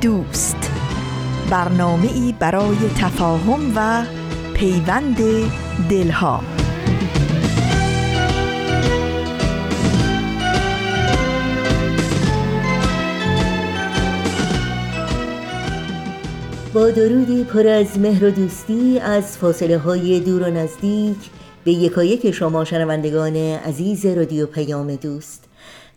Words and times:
دوست. 0.00 0.72
برنامه 1.50 2.12
ای 2.12 2.34
برای 2.38 2.76
تفاهم 2.98 3.72
و 3.76 4.04
پیوند 4.54 5.16
دلها. 5.90 6.40
با 16.74 16.90
درودی 16.90 17.44
پر 17.44 17.66
از 17.66 17.98
مهر 17.98 18.24
و 18.24 18.30
دوستی 18.30 18.98
از 18.98 19.38
فاصله 19.38 19.78
های 19.78 20.20
دور 20.20 20.42
و 20.42 20.50
نزدیک 20.50 21.16
به 21.64 21.72
یکایک 21.72 22.30
شما 22.30 22.64
شنوندگان 22.64 23.36
عزیز 23.36 24.06
رادیو 24.06 24.46
پیام 24.46 24.94
دوست. 24.94 25.49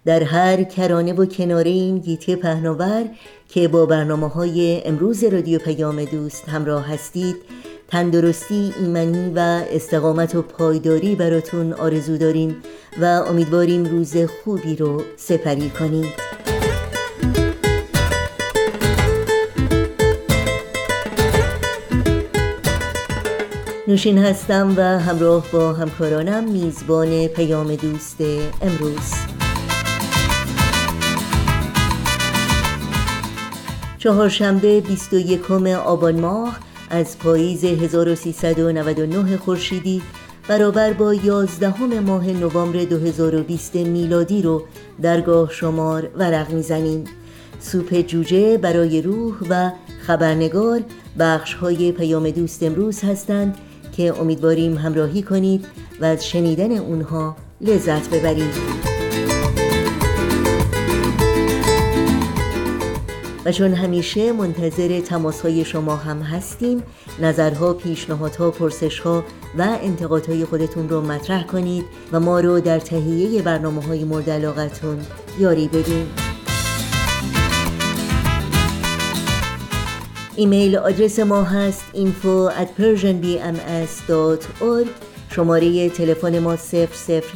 در 0.05 0.23
هر 0.23 0.63
کرانه 0.63 1.13
و 1.13 1.25
کناره 1.25 1.71
این 1.71 1.99
گیتی 1.99 2.35
پهناور 2.35 3.05
که 3.49 3.67
با 3.67 3.85
برنامه 3.85 4.27
های 4.27 4.81
امروز 4.85 5.23
رادیو 5.23 5.59
پیام 5.59 6.05
دوست 6.05 6.49
همراه 6.49 6.87
هستید 6.93 7.35
تندرستی 7.87 8.73
ایمنی 8.79 9.33
و 9.35 9.39
استقامت 9.71 10.35
و 10.35 10.41
پایداری 10.41 11.15
براتون 11.15 11.73
آرزو 11.73 12.17
داریم 12.17 12.55
و 13.01 13.05
امیدواریم 13.05 13.85
روز 13.85 14.17
خوبی 14.17 14.75
رو 14.75 15.01
سپری 15.17 15.69
کنید. 15.69 16.33
نوشین 23.87 24.17
هستم 24.17 24.73
و 24.77 24.81
همراه 24.81 25.45
با 25.51 25.73
همکارانم 25.73 26.51
میزبان 26.51 27.27
پیام 27.27 27.75
دوست 27.75 28.17
امروز. 28.61 29.42
چهارشنبه 34.03 34.81
21 34.81 35.51
آبان 35.85 36.19
ماه 36.19 36.59
از 36.89 37.19
پاییز 37.19 37.63
1399 37.63 39.37
خورشیدی 39.37 40.01
برابر 40.47 40.93
با 40.93 41.13
11 41.13 41.99
ماه 41.99 42.27
نوامبر 42.27 42.83
2020 42.83 43.75
میلادی 43.75 44.41
رو 44.41 44.63
درگاه 45.01 45.51
شمار 45.51 46.09
ورق 46.17 46.51
می‌زنیم. 46.51 47.03
سوپ 47.59 48.01
جوجه 48.01 48.57
برای 48.57 49.01
روح 49.01 49.33
و 49.49 49.71
خبرنگار 50.07 50.81
بخش 51.19 51.53
های 51.53 51.91
پیام 51.91 52.29
دوست 52.29 52.63
امروز 52.63 53.03
هستند 53.03 53.57
که 53.97 54.19
امیدواریم 54.19 54.77
همراهی 54.77 55.21
کنید 55.21 55.65
و 56.01 56.05
از 56.05 56.27
شنیدن 56.27 56.71
اونها 56.77 57.35
لذت 57.61 58.09
ببرید. 58.09 58.92
و 63.45 63.51
چون 63.51 63.73
همیشه 63.73 64.31
منتظر 64.31 64.99
تماس 64.99 65.41
های 65.41 65.65
شما 65.65 65.95
هم 65.95 66.21
هستیم 66.21 66.83
نظرها، 67.21 67.73
پیشنهادها، 67.73 68.51
پرسشها 68.51 69.23
و 69.57 69.77
انتقادهای 69.81 70.45
خودتون 70.45 70.89
رو 70.89 71.01
مطرح 71.01 71.43
کنید 71.43 71.85
و 72.11 72.19
ما 72.19 72.39
رو 72.39 72.59
در 72.59 72.79
تهیه 72.79 73.41
برنامه 73.41 73.83
های 73.83 74.03
مورد 74.03 74.29
علاقتون 74.29 74.99
یاری 75.39 75.67
بدین. 75.67 76.07
ایمیل 80.35 80.77
آدرس 80.77 81.19
ما 81.19 81.43
هست 81.43 81.83
info 81.93 82.51
at 82.51 82.67
persianbms.org 82.81 84.87
شماره 85.29 85.89
تلفن 85.89 86.39
ما 86.39 86.57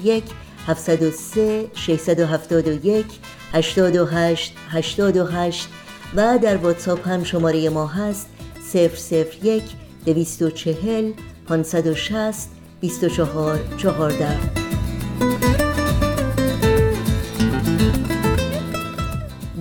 001 0.04 0.24
703 0.68 1.66
671 1.74 3.06
828 3.54 4.54
828 4.70 5.68
و 6.16 6.40
در 6.42 6.58
واتساپ 6.58 7.08
هم 7.08 7.24
شماره 7.24 7.70
ما 7.70 7.88
هست 7.88 8.30
001 8.74 9.64
240 10.06 11.12
560 11.48 12.50
24 12.82 13.60
14 13.78 14.68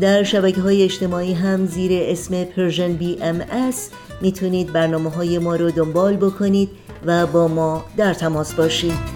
در 0.01 0.23
شبکه 0.23 0.61
های 0.61 0.83
اجتماعی 0.83 1.35
هم 1.35 1.67
زیر 1.67 1.91
اسم 1.95 2.45
Persian 2.45 2.93
BMS 2.93 3.91
می‌تونید 4.21 4.73
برنامه 4.73 5.11
های 5.11 5.39
ما 5.39 5.57
رو 5.57 5.71
دنبال 5.71 6.17
بکنید 6.17 6.71
و 7.07 7.27
با 7.27 7.49
ما 7.49 7.85
در 7.97 8.15
تماس 8.15 8.55
باشید. 8.55 9.16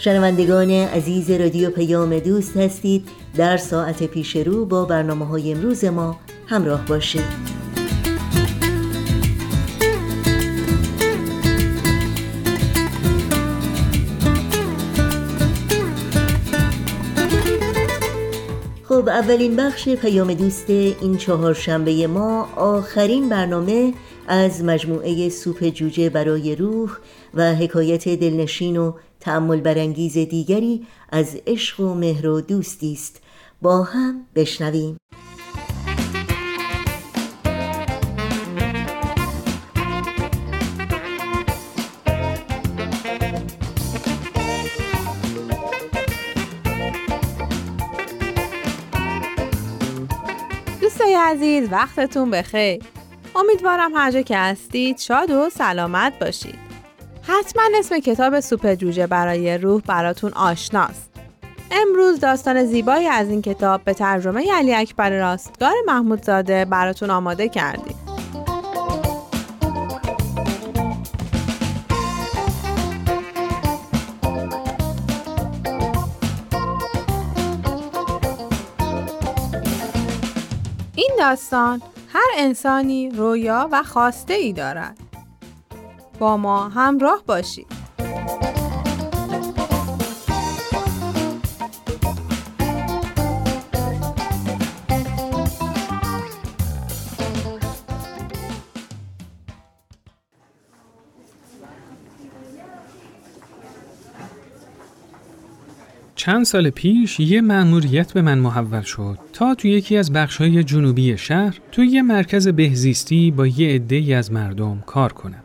شنوندگان 0.05 0.71
عزیز 0.71 1.31
رادیو 1.31 1.69
پیام 1.69 2.19
دوست 2.19 2.57
هستید. 2.57 3.07
در 3.37 3.57
ساعت 3.57 4.03
پیش 4.03 4.35
رو 4.35 4.65
با 4.65 4.85
برنامه 4.85 5.25
های 5.25 5.51
امروز 5.53 5.85
ما 5.85 6.19
همراه 6.47 6.85
باشید. 6.85 7.21
خب 18.83 19.09
اولین 19.09 19.55
بخش 19.55 19.89
پیام 19.89 20.33
دوست 20.33 20.69
این 20.69 21.17
چهارشنبه 21.17 22.07
ما 22.07 22.49
آخرین 22.55 23.29
برنامه 23.29 23.93
از 24.27 24.63
مجموعه 24.63 25.29
سوپ 25.29 25.69
جوجه 25.69 26.09
برای 26.09 26.55
روح 26.55 26.91
و 27.33 27.55
حکایت 27.55 28.09
دلنشین 28.09 28.77
و 28.77 28.93
تعمل 29.25 29.61
برانگیز 29.61 30.13
دیگری 30.17 30.87
از 31.09 31.37
عشق 31.47 31.79
و 31.79 31.93
مهر 31.93 32.27
و 32.27 32.41
دوستی 32.41 32.93
است. 32.93 33.21
با 33.61 33.83
هم 33.83 34.25
بشنویم. 34.35 34.97
دوستای 50.81 51.15
عزیز 51.15 51.71
وقتتون 51.71 52.31
بخیر. 52.31 52.83
امیدوارم 53.35 53.95
هر 53.95 54.11
جا 54.11 54.21
که 54.21 54.37
هستید 54.37 54.97
شاد 54.97 55.31
و 55.31 55.49
سلامت 55.49 56.19
باشید. 56.19 56.74
حتما 57.27 57.63
اسم 57.79 57.99
کتاب 57.99 58.39
سوپ 58.39 58.73
جوجه 58.73 59.07
برای 59.07 59.57
روح 59.57 59.81
براتون 59.81 60.33
آشناست. 60.33 61.09
امروز 61.71 62.19
داستان 62.19 62.65
زیبایی 62.65 63.07
از 63.07 63.29
این 63.29 63.41
کتاب 63.41 63.83
به 63.83 63.93
ترجمه 63.93 64.53
علی 64.53 64.75
اکبر 64.75 65.09
راستگار 65.09 65.73
محمودزاده 65.87 66.65
براتون 66.65 67.09
آماده 67.09 67.49
کردیم. 67.49 67.95
این 80.95 81.11
داستان 81.19 81.81
هر 82.13 82.27
انسانی 82.37 83.09
رویا 83.09 83.69
و 83.71 83.83
خواسته 83.83 84.33
ای 84.33 84.53
دارد. 84.53 85.04
با 86.19 86.37
ما 86.37 86.69
همراه 86.69 87.23
باشید. 87.27 87.85
چند 106.15 106.45
سال 106.45 106.69
پیش 106.69 107.19
یه 107.19 107.41
مأموریت 107.41 108.13
به 108.13 108.21
من 108.21 108.39
محول 108.39 108.81
شد 108.81 109.19
تا 109.33 109.55
تو 109.55 109.67
یکی 109.67 109.97
از 109.97 110.13
بخش‌های 110.13 110.63
جنوبی 110.63 111.17
شهر 111.17 111.59
تو 111.71 111.83
یه 111.83 112.01
مرکز 112.01 112.47
بهزیستی 112.47 113.31
با 113.31 113.47
یه 113.47 113.75
عده‌ای 113.75 114.13
از 114.13 114.31
مردم 114.31 114.83
کار 114.85 115.13
کنم. 115.13 115.44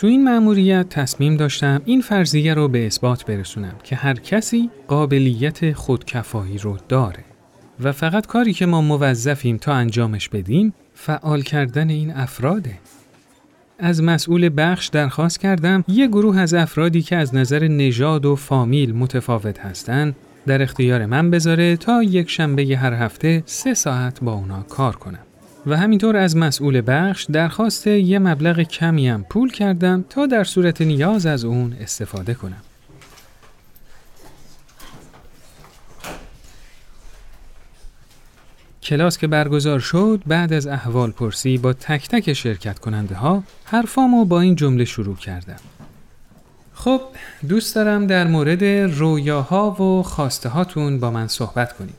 تو 0.00 0.06
این 0.06 0.24
مأموریت 0.24 0.88
تصمیم 0.88 1.36
داشتم 1.36 1.82
این 1.84 2.00
فرضیه 2.00 2.54
رو 2.54 2.68
به 2.68 2.86
اثبات 2.86 3.24
برسونم 3.24 3.74
که 3.84 3.96
هر 3.96 4.14
کسی 4.14 4.70
قابلیت 4.88 5.72
خودکفایی 5.72 6.58
رو 6.58 6.76
داره 6.88 7.24
و 7.80 7.92
فقط 7.92 8.26
کاری 8.26 8.52
که 8.52 8.66
ما 8.66 8.80
موظفیم 8.80 9.56
تا 9.56 9.72
انجامش 9.72 10.28
بدیم 10.28 10.74
فعال 10.94 11.42
کردن 11.42 11.90
این 11.90 12.10
افراده. 12.10 12.78
از 13.78 14.02
مسئول 14.02 14.50
بخش 14.56 14.88
درخواست 14.88 15.40
کردم 15.40 15.84
یه 15.88 16.06
گروه 16.06 16.38
از 16.38 16.54
افرادی 16.54 17.02
که 17.02 17.16
از 17.16 17.34
نظر 17.34 17.68
نژاد 17.68 18.26
و 18.26 18.36
فامیل 18.36 18.94
متفاوت 18.94 19.58
هستند 19.58 20.16
در 20.46 20.62
اختیار 20.62 21.06
من 21.06 21.30
بذاره 21.30 21.76
تا 21.76 22.02
یک 22.02 22.30
شنبه 22.30 22.62
هر 22.62 22.92
هفته 22.92 23.42
سه 23.46 23.74
ساعت 23.74 24.20
با 24.20 24.32
اونا 24.32 24.62
کار 24.62 24.96
کنم. 24.96 25.29
و 25.66 25.76
همینطور 25.76 26.16
از 26.16 26.36
مسئول 26.36 26.82
بخش 26.86 27.24
درخواست 27.24 27.86
یه 27.86 28.18
مبلغ 28.18 28.60
کمی 28.60 29.08
هم 29.08 29.24
پول 29.24 29.52
کردم 29.52 30.04
تا 30.10 30.26
در 30.26 30.44
صورت 30.44 30.80
نیاز 30.80 31.26
از 31.26 31.44
اون 31.44 31.76
استفاده 31.80 32.34
کنم. 32.34 32.62
کلاس 38.82 39.18
که 39.18 39.26
برگزار 39.26 39.80
شد 39.80 40.22
بعد 40.26 40.52
از 40.52 40.66
احوال 40.66 41.10
پرسی 41.10 41.58
با 41.58 41.72
تک 41.72 42.08
تک 42.08 42.32
شرکت 42.32 42.78
کننده 42.78 43.14
ها 43.14 43.42
حرفامو 43.64 44.24
با 44.24 44.40
این 44.40 44.54
جمله 44.54 44.84
شروع 44.84 45.16
کردم. 45.16 45.60
خب 46.74 47.00
دوست 47.48 47.74
دارم 47.74 48.06
در 48.06 48.26
مورد 48.26 48.64
رویاها 48.64 49.70
و 49.70 50.02
خواسته 50.02 50.48
هاتون 50.48 51.00
با 51.00 51.10
من 51.10 51.26
صحبت 51.28 51.76
کنید. 51.76 51.94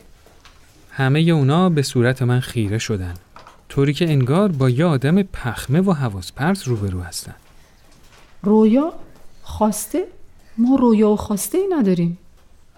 همه 0.92 1.20
اونا 1.20 1.70
به 1.70 1.82
صورت 1.82 2.22
من 2.22 2.40
خیره 2.40 2.78
شدن. 2.78 3.14
طوری 3.72 3.94
که 3.94 4.10
انگار 4.10 4.52
با 4.52 4.70
یه 4.70 4.86
آدم 4.86 5.24
پخمه 5.24 5.82
و 5.82 5.92
حواس 5.92 6.32
پرت 6.32 6.64
روبرو 6.64 7.02
هستن. 7.02 7.36
رویا 8.44 8.94
خواسته 9.44 10.04
ما 10.58 10.76
رویا 10.76 11.10
و 11.10 11.16
خواسته 11.16 11.58
ای 11.58 11.68
نداریم 11.80 12.18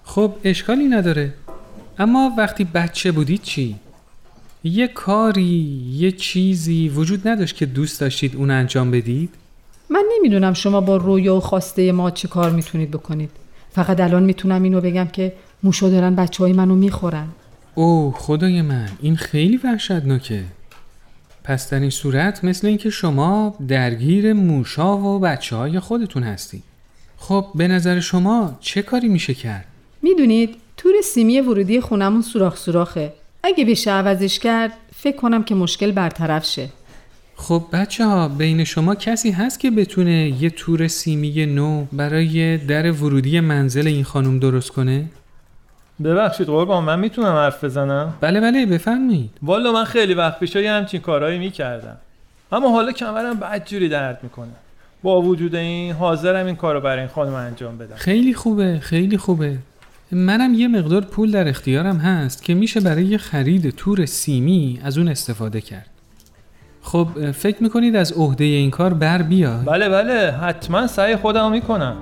خب 0.03 0.33
اشکالی 0.43 0.87
نداره. 0.87 1.33
اما 1.97 2.31
وقتی 2.37 2.63
بچه 2.63 3.11
بودید 3.11 3.41
چی؟ 3.41 3.75
یه 4.63 4.87
کاری، 4.87 5.83
یه 5.93 6.11
چیزی 6.11 6.89
وجود 6.89 7.27
نداشت 7.27 7.55
که 7.55 7.65
دوست 7.65 8.01
داشتید 8.01 8.35
اون 8.35 8.51
انجام 8.51 8.91
بدید؟ 8.91 9.29
من 9.89 10.03
نمی‌دونم 10.17 10.53
شما 10.53 10.81
با 10.81 10.97
رویا 10.97 11.35
و 11.35 11.39
خواسته 11.39 11.91
ما 11.91 12.11
چه 12.11 12.27
کار 12.27 12.51
می‌تونید 12.51 12.91
بکنید 12.91 13.29
فقط 13.71 13.99
الان 13.99 14.23
می‌تونم 14.23 14.63
اینو 14.63 14.81
بگم 14.81 15.07
که 15.07 15.33
موشا 15.63 15.89
دارن 15.89 16.15
بچه 16.15 16.43
های 16.43 16.53
منو 16.53 16.75
می‌خورن 16.75 17.27
اوه 17.75 18.13
خدای 18.17 18.61
من 18.61 18.89
این 19.01 19.15
خیلی 19.15 19.57
وحشتناکه 19.63 20.43
پس 21.43 21.69
در 21.69 21.79
این 21.79 21.89
صورت 21.89 22.43
مثل 22.43 22.67
اینکه 22.67 22.89
شما 22.89 23.55
درگیر 23.67 24.33
موشا 24.33 24.97
و 24.97 25.19
بچه 25.19 25.55
های 25.55 25.79
خودتون 25.79 26.23
هستید 26.23 26.63
خب 27.17 27.45
به 27.55 27.67
نظر 27.67 27.99
شما 27.99 28.57
چه 28.59 28.81
کاری 28.81 29.07
میشه 29.07 29.33
کرد؟ 29.33 29.65
می‌دونید 30.01 30.55
تور 30.77 30.93
سیمی 31.03 31.41
ورودی 31.41 31.81
خونمون 31.81 32.21
سوراخ 32.21 32.57
سوراخه 32.57 33.13
اگه 33.43 33.65
بشه 33.65 33.91
عوضش 33.91 34.39
کرد 34.39 34.71
فکر 34.95 35.17
کنم 35.17 35.43
که 35.43 35.55
مشکل 35.55 35.91
برطرف 35.91 36.45
شه 36.45 36.69
خب 37.35 37.63
بچه 37.73 38.05
ها 38.05 38.27
بین 38.27 38.63
شما 38.63 38.95
کسی 38.95 39.31
هست 39.31 39.59
که 39.59 39.71
بتونه 39.71 40.33
یه 40.41 40.49
تور 40.49 40.87
سیمی 40.87 41.45
نو 41.45 41.85
برای 41.91 42.57
در 42.57 42.91
ورودی 42.91 43.39
منزل 43.39 43.87
این 43.87 44.03
خانم 44.03 44.39
درست 44.39 44.69
کنه؟ 44.69 45.05
ببخشید 46.03 46.47
قربان 46.47 46.83
من 46.83 46.99
می‌تونم 46.99 47.35
حرف 47.35 47.63
بزنم؟ 47.63 48.13
بله 48.21 48.41
بله 48.41 48.65
بفرمایید. 48.65 49.29
والا 49.43 49.71
من 49.71 49.83
خیلی 49.83 50.13
وقت 50.13 50.39
پیش 50.39 50.55
یه 50.55 50.71
همچین 50.71 51.01
کارهایی 51.01 51.39
می‌کردم. 51.39 51.97
اما 52.51 52.69
حالا 52.69 52.91
کمرم 52.91 53.39
بدجوری 53.39 53.89
درد 53.89 54.19
می‌کنه. 54.23 54.51
با 55.03 55.21
وجود 55.21 55.55
این 55.55 55.93
حاضرم 55.93 56.45
این 56.45 56.55
کارو 56.55 56.81
برای 56.81 56.99
این 56.99 57.07
خانم 57.07 57.33
انجام 57.33 57.77
بدم. 57.77 57.95
خیلی 57.95 58.33
خوبه 58.33 58.79
خیلی 58.81 59.17
خوبه. 59.17 59.57
منم 60.11 60.53
یه 60.53 60.67
مقدار 60.67 61.01
پول 61.01 61.31
در 61.31 61.47
اختیارم 61.47 61.97
هست 61.97 62.43
که 62.43 62.53
میشه 62.53 62.79
برای 62.79 63.17
خرید 63.17 63.69
تور 63.69 64.05
سیمی 64.05 64.79
از 64.83 64.97
اون 64.97 65.07
استفاده 65.07 65.61
کرد. 65.61 65.85
خب 66.81 67.31
فکر 67.31 67.63
می‌کنید 67.63 67.95
از 67.95 68.11
عهده 68.11 68.43
این 68.43 68.71
کار 68.71 68.93
بر 68.93 69.21
بیاد؟ 69.21 69.65
بله 69.65 69.89
بله 69.89 70.31
حتما 70.31 70.87
سعی 70.87 71.15
خودم 71.15 71.51
می‌کنم. 71.51 71.95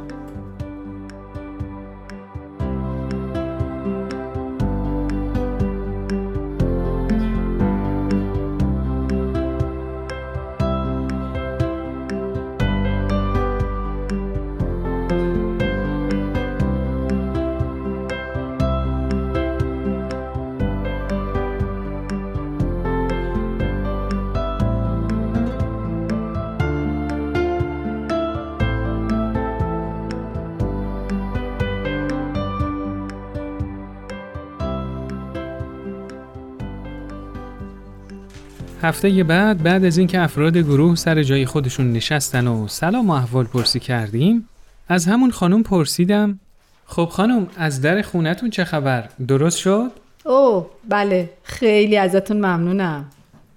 هفته 38.83 39.23
بعد 39.23 39.63
بعد 39.63 39.85
از 39.85 39.97
اینکه 39.97 40.21
افراد 40.21 40.57
گروه 40.57 40.95
سر 40.95 41.23
جای 41.23 41.45
خودشون 41.45 41.93
نشستن 41.93 42.47
و 42.47 42.67
سلام 42.67 43.09
و 43.09 43.11
احوال 43.11 43.45
پرسی 43.45 43.79
کردیم 43.79 44.47
از 44.87 45.05
همون 45.05 45.31
خانم 45.31 45.63
پرسیدم 45.63 46.39
خب 46.85 47.09
خانم 47.11 47.47
از 47.57 47.81
در 47.81 48.01
خونتون 48.01 48.49
چه 48.49 48.63
خبر؟ 48.63 49.09
درست 49.27 49.57
شد؟ 49.57 49.91
اوه 50.25 50.69
بله 50.89 51.29
خیلی 51.43 51.97
ازتون 51.97 52.37
ممنونم. 52.37 53.05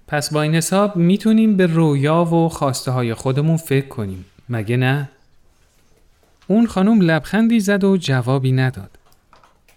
پس 0.07 0.33
با 0.33 0.41
این 0.41 0.55
حساب 0.55 0.95
می‌تونیم 0.95 1.57
به 1.57 1.65
رویا 1.65 2.25
و 2.25 2.49
خواسته 2.49 2.91
های 2.91 3.13
خودمون 3.13 3.57
فکر 3.57 3.87
کنیم 3.87 4.25
مگه 4.49 4.77
نه؟ 4.77 5.09
اون 6.47 6.67
خانم 6.67 7.01
لبخندی 7.01 7.59
زد 7.59 7.83
و 7.83 7.97
جوابی 7.97 8.51
نداد. 8.51 8.91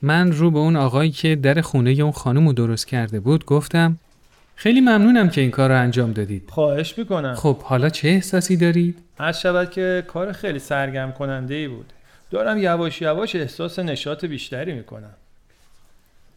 من 0.03 0.33
رو 0.33 0.51
به 0.51 0.59
اون 0.59 0.77
آقایی 0.77 1.11
که 1.11 1.37
در 1.37 1.61
خونه 1.61 1.91
اون 1.91 2.13
خانم 2.13 2.47
رو 2.47 2.53
درست 2.53 2.87
کرده 2.87 3.21
بود 3.21 3.45
گفتم 3.45 3.99
خیلی 4.61 4.81
ممنونم 4.81 5.31
که 5.31 5.41
این 5.41 5.51
کار 5.51 5.71
رو 5.71 5.79
انجام 5.81 6.13
دادید. 6.13 6.51
خواهش 6.51 6.99
می‌کنم 6.99 7.35
خب 7.35 7.63
حالا 7.63 7.89
چه 7.89 8.09
احساسی 8.09 8.57
دارید؟ 8.57 8.99
هر 9.19 9.33
شود 9.33 9.71
که 9.71 10.05
کار 10.07 10.33
خیلی 10.33 10.59
سرگرم 10.59 11.13
کننده 11.13 11.55
ای 11.55 11.69
بود 11.69 11.93
دارم 12.31 12.59
یواش 12.59 13.03
یواش 13.03 13.37
احساس 13.37 13.79
نشاط 13.79 14.25
بیشتری 14.25 14.73
می‌کنم 14.73 15.15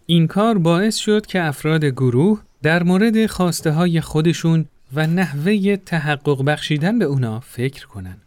این 0.05 0.27
کار 0.27 0.57
باعث 0.57 0.95
شد 0.95 1.25
که 1.25 1.43
افراد 1.43 1.85
گروه 1.85 2.41
در 2.63 2.83
مورد 2.83 3.25
خواسته 3.25 3.71
های 3.71 4.01
خودشون 4.01 4.65
و 4.93 5.07
نحوه 5.07 5.75
تحقق 5.75 6.43
بخشیدن 6.43 6.99
به 6.99 7.05
اونا 7.05 7.39
فکر 7.39 7.87
کنن. 7.87 8.17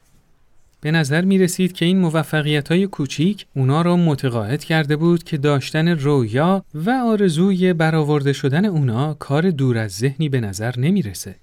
به 0.84 0.90
نظر 0.90 1.24
می 1.24 1.38
رسید 1.38 1.72
که 1.72 1.84
این 1.84 1.98
موفقیت 1.98 2.68
های 2.68 2.86
کوچیک 2.86 3.46
اونا 3.56 3.82
را 3.82 3.96
متقاعد 3.96 4.64
کرده 4.64 4.96
بود 4.96 5.22
که 5.22 5.36
داشتن 5.36 5.88
رویا 5.88 6.64
و 6.74 6.90
آرزوی 6.90 7.72
برآورده 7.72 8.32
شدن 8.32 8.64
اونا 8.64 9.14
کار 9.14 9.50
دور 9.50 9.78
از 9.78 9.92
ذهنی 9.92 10.28
به 10.28 10.40
نظر 10.40 10.74
نمی 10.78 11.02
رسه. 11.02 11.34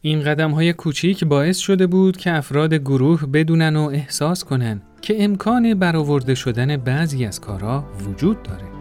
این 0.00 0.22
قدم 0.22 0.50
های 0.50 0.72
کوچیک 0.72 1.24
باعث 1.24 1.58
شده 1.58 1.86
بود 1.86 2.16
که 2.16 2.32
افراد 2.32 2.74
گروه 2.74 3.26
بدونن 3.26 3.76
و 3.76 3.82
احساس 3.82 4.44
کنن 4.44 4.82
که 5.02 5.24
امکان 5.24 5.74
برآورده 5.74 6.34
شدن 6.34 6.76
بعضی 6.76 7.24
از 7.24 7.40
کارها 7.40 7.88
وجود 8.00 8.42
داره. 8.42 8.73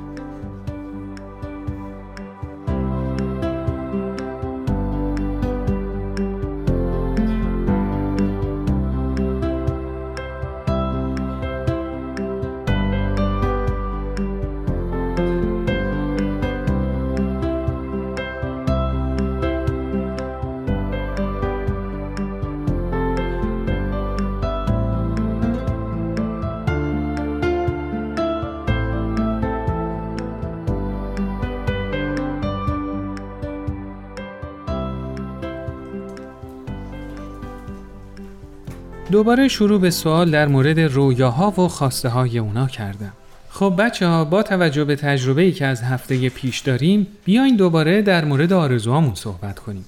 دوباره 39.14 39.48
شروع 39.48 39.80
به 39.80 39.90
سوال 39.90 40.32
در 40.32 40.48
مورد 40.48 40.80
رویاها 40.80 41.52
و 41.62 41.68
خواسته 41.68 42.10
های 42.10 42.38
اونا 42.40 42.68
کردم. 42.68 43.14
خب 43.50 43.76
بچه 43.80 44.08
ها 44.08 44.26
با 44.26 44.44
توجه 44.44 44.84
به 44.84 44.96
تجربه 44.96 45.42
ای 45.42 45.52
که 45.52 45.66
از 45.66 45.82
هفته 45.82 46.30
پیش 46.30 46.60
داریم 46.60 47.08
بیاین 47.26 47.56
دوباره 47.56 48.02
در 48.02 48.26
مورد 48.26 48.54
آرزوهامون 48.54 49.16
صحبت 49.16 49.60
کنیم. 49.60 49.86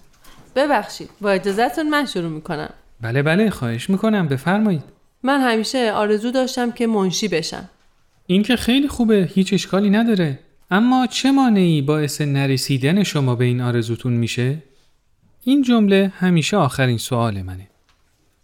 ببخشید 0.55 1.09
با 1.21 1.31
اجازهتون 1.31 1.89
من 1.89 2.05
شروع 2.05 2.29
می‌کنم. 2.29 2.69
بله 3.01 3.23
بله 3.23 3.49
خواهش 3.49 3.89
می‌کنم 3.89 4.27
بفرمایید. 4.27 4.83
من 5.23 5.41
همیشه 5.41 5.91
آرزو 5.91 6.31
داشتم 6.31 6.71
که 6.71 6.87
منشی 6.87 7.27
بشم. 7.27 7.69
این 8.27 8.43
که 8.43 8.55
خیلی 8.55 8.87
خوبه 8.87 9.29
هیچ 9.33 9.53
اشکالی 9.53 9.89
نداره. 9.89 10.39
اما 10.71 11.07
چه 11.07 11.31
مانعی 11.31 11.81
باعث 11.81 12.21
نرسیدن 12.21 13.03
شما 13.03 13.35
به 13.35 13.45
این 13.45 13.61
آرزوتون 13.61 14.13
میشه؟ 14.13 14.57
این 15.43 15.61
جمله 15.61 16.11
همیشه 16.19 16.57
آخرین 16.57 16.97
سوال 16.97 17.41
منه. 17.41 17.67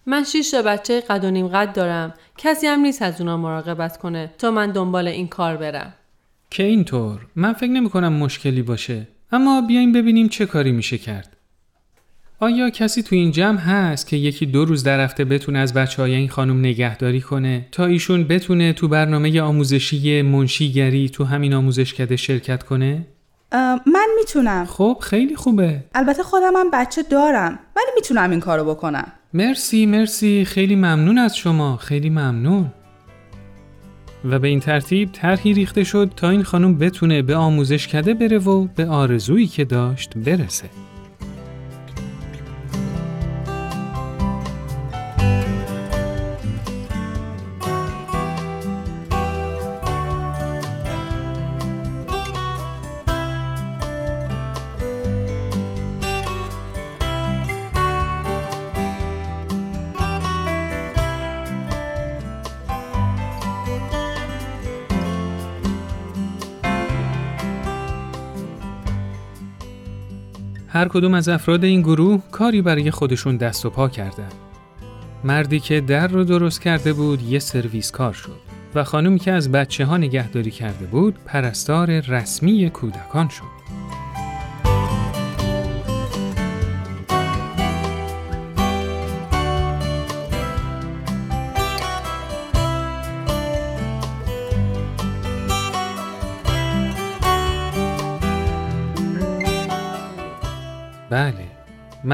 من 0.06 0.24
شیش 0.24 0.52
تا 0.52 0.62
بچه 0.62 1.02
قد 1.02 1.24
و 1.24 1.32
نیم 1.32 1.48
قد 1.48 1.74
دارم. 1.74 2.14
کسی 2.38 2.68
هم 2.68 2.80
نیست 2.80 3.02
از 3.02 3.22
اونا 3.22 3.38
مراقبت 3.38 3.98
کنه 3.98 4.32
تا 4.38 4.52
من 4.52 4.72
دنبال 4.72 5.08
این 5.08 5.28
کار 5.28 5.58
برم. 5.58 5.94
که 6.50 6.64
اینطور. 6.64 7.20
من 7.36 7.54
فکر 7.54 7.70
نمی 7.70 7.90
کنم 7.90 8.14
مشکلی 8.14 8.62
باشه. 8.62 9.08
اما 9.32 9.62
بیایم 9.62 9.92
ببینیم 9.92 10.30
چه 10.30 10.46
کاری 10.46 10.72
میشه 10.72 10.98
کرد. 10.98 11.38
آیا 12.40 12.70
کسی 12.70 13.04
تو 13.04 13.16
این 13.16 13.32
جمع 13.32 13.60
هست 13.60 14.08
که 14.08 14.18
یکی 14.18 14.46
دو 14.46 14.66
روز 14.66 14.84
در 14.84 15.00
هفته 15.00 15.26
بتونه 15.26 15.60
از 15.60 15.74
بچه 15.74 16.02
های 16.02 16.16
این 16.16 16.30
خانم 16.30 16.60
نگهداری 16.60 17.22
کنه؟ 17.22 17.68
تا 17.72 17.86
ایشون 17.86 18.24
بتونه 18.24 18.74
تو 18.74 18.88
برنامه 18.88 19.42
آموزشی 19.42 20.22
منشیگری 20.22 21.10
تو 21.10 21.24
همین 21.24 21.54
آموزشکده 21.54 22.16
شرکت 22.16 22.64
کنه؟ 22.64 23.08
من 23.86 24.08
می‌تونم. 24.18 24.66
خب 24.66 24.98
خیلی 25.02 25.36
خوبه. 25.36 25.84
البته 25.96 26.24
خودم 26.24 26.54
هم 26.56 26.70
بچه 26.74 27.04
دارم 27.04 27.60
ولی 27.76 27.92
می‌تونم 27.96 28.32
این 28.32 28.40
کارو 28.40 28.66
بکنم. 28.66 29.12
مرسی 29.34 29.86
مرسی. 29.86 30.46
خیلی 30.46 30.76
ممنون 30.76 31.18
از 31.18 31.38
شما. 31.38 31.78
خیلی 31.78 32.10
ممنون. 32.10 32.74
و 34.26 34.40
به 34.40 34.48
این 34.48 34.60
ترتیب 34.60 35.12
طرحی 35.12 35.54
ریخته 35.54 35.84
شد 35.84 36.12
تا 36.16 36.30
این 36.30 36.44
خانم 36.44 36.78
بتونه 36.78 37.22
به 37.22 37.36
آموزشکده 37.36 38.14
بره 38.14 38.38
و 38.38 38.68
به 38.76 38.86
آرزویی 38.86 39.48
که 39.48 39.66
داشت 39.66 40.18
برسه. 40.18 40.70
هر 70.82 70.88
کدوم 70.88 71.14
از 71.14 71.30
افراد 71.30 71.64
این 71.64 71.82
گروه 71.82 72.22
کاری 72.32 72.62
برای 72.62 72.92
خودشون 72.92 73.38
دست 73.38 73.66
و 73.66 73.70
پا 73.70 73.90
کردن. 73.90 74.30
مردی 75.24 75.60
که 75.60 75.82
در 75.82 76.08
رو 76.08 76.24
درست 76.24 76.62
کرده 76.62 76.94
بود 76.94 77.22
یه 77.22 77.40
سرویس 77.40 77.92
کار 77.92 78.14
شد 78.14 78.40
و 78.76 78.84
خانمی 78.84 79.20
که 79.20 79.32
از 79.32 79.52
بچه 79.52 79.86
ها 79.86 79.98
نگهداری 79.98 80.52
کرده 80.52 80.86
بود 80.86 81.20
پرستار 81.26 82.00
رسمی 82.00 82.70
کودکان 82.70 83.30
شد. 83.30 83.81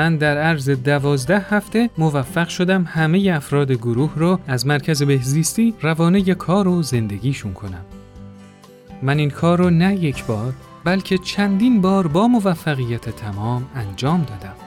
من 0.07 0.15
در 0.15 0.37
عرض 0.37 0.69
دوازده 0.69 1.39
هفته 1.39 1.89
موفق 1.97 2.47
شدم 2.47 2.83
همه 2.83 3.31
افراد 3.35 3.71
گروه 3.71 4.11
رو 4.15 4.39
از 4.47 4.67
مرکز 4.67 5.03
بهزیستی 5.03 5.73
روانه 5.81 6.35
کار 6.35 6.67
و 6.67 6.81
زندگیشون 6.81 7.53
کنم. 7.53 7.85
من 9.01 9.17
این 9.17 9.29
کار 9.29 9.57
رو 9.57 9.69
نه 9.69 9.95
یک 9.95 10.25
بار 10.25 10.53
بلکه 10.83 11.17
چندین 11.17 11.81
بار 11.81 12.07
با 12.07 12.27
موفقیت 12.27 13.09
تمام 13.09 13.65
انجام 13.75 14.23
دادم. 14.23 14.66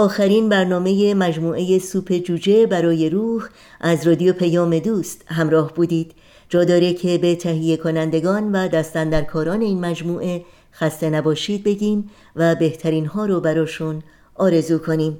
آخرین 0.00 0.48
برنامه 0.48 1.14
مجموعه 1.14 1.78
سوپ 1.78 2.12
جوجه 2.12 2.66
برای 2.66 3.10
روح 3.10 3.48
از 3.80 4.06
رادیو 4.06 4.32
پیام 4.32 4.78
دوست 4.78 5.24
همراه 5.26 5.74
بودید. 5.74 6.12
جا 6.48 6.64
داره 6.64 6.92
که 6.92 7.18
به 7.18 7.36
تهیه 7.36 7.76
کنندگان 7.76 8.52
و 8.52 8.68
دستندرکاران 8.68 9.60
این 9.60 9.80
مجموعه 9.80 10.44
خسته 10.74 11.10
نباشید 11.10 11.64
بگیم 11.64 12.10
و 12.36 12.54
بهترین 12.54 13.06
ها 13.06 13.26
رو 13.26 13.40
براشون 13.40 14.02
آرزو 14.34 14.78
کنیم. 14.78 15.18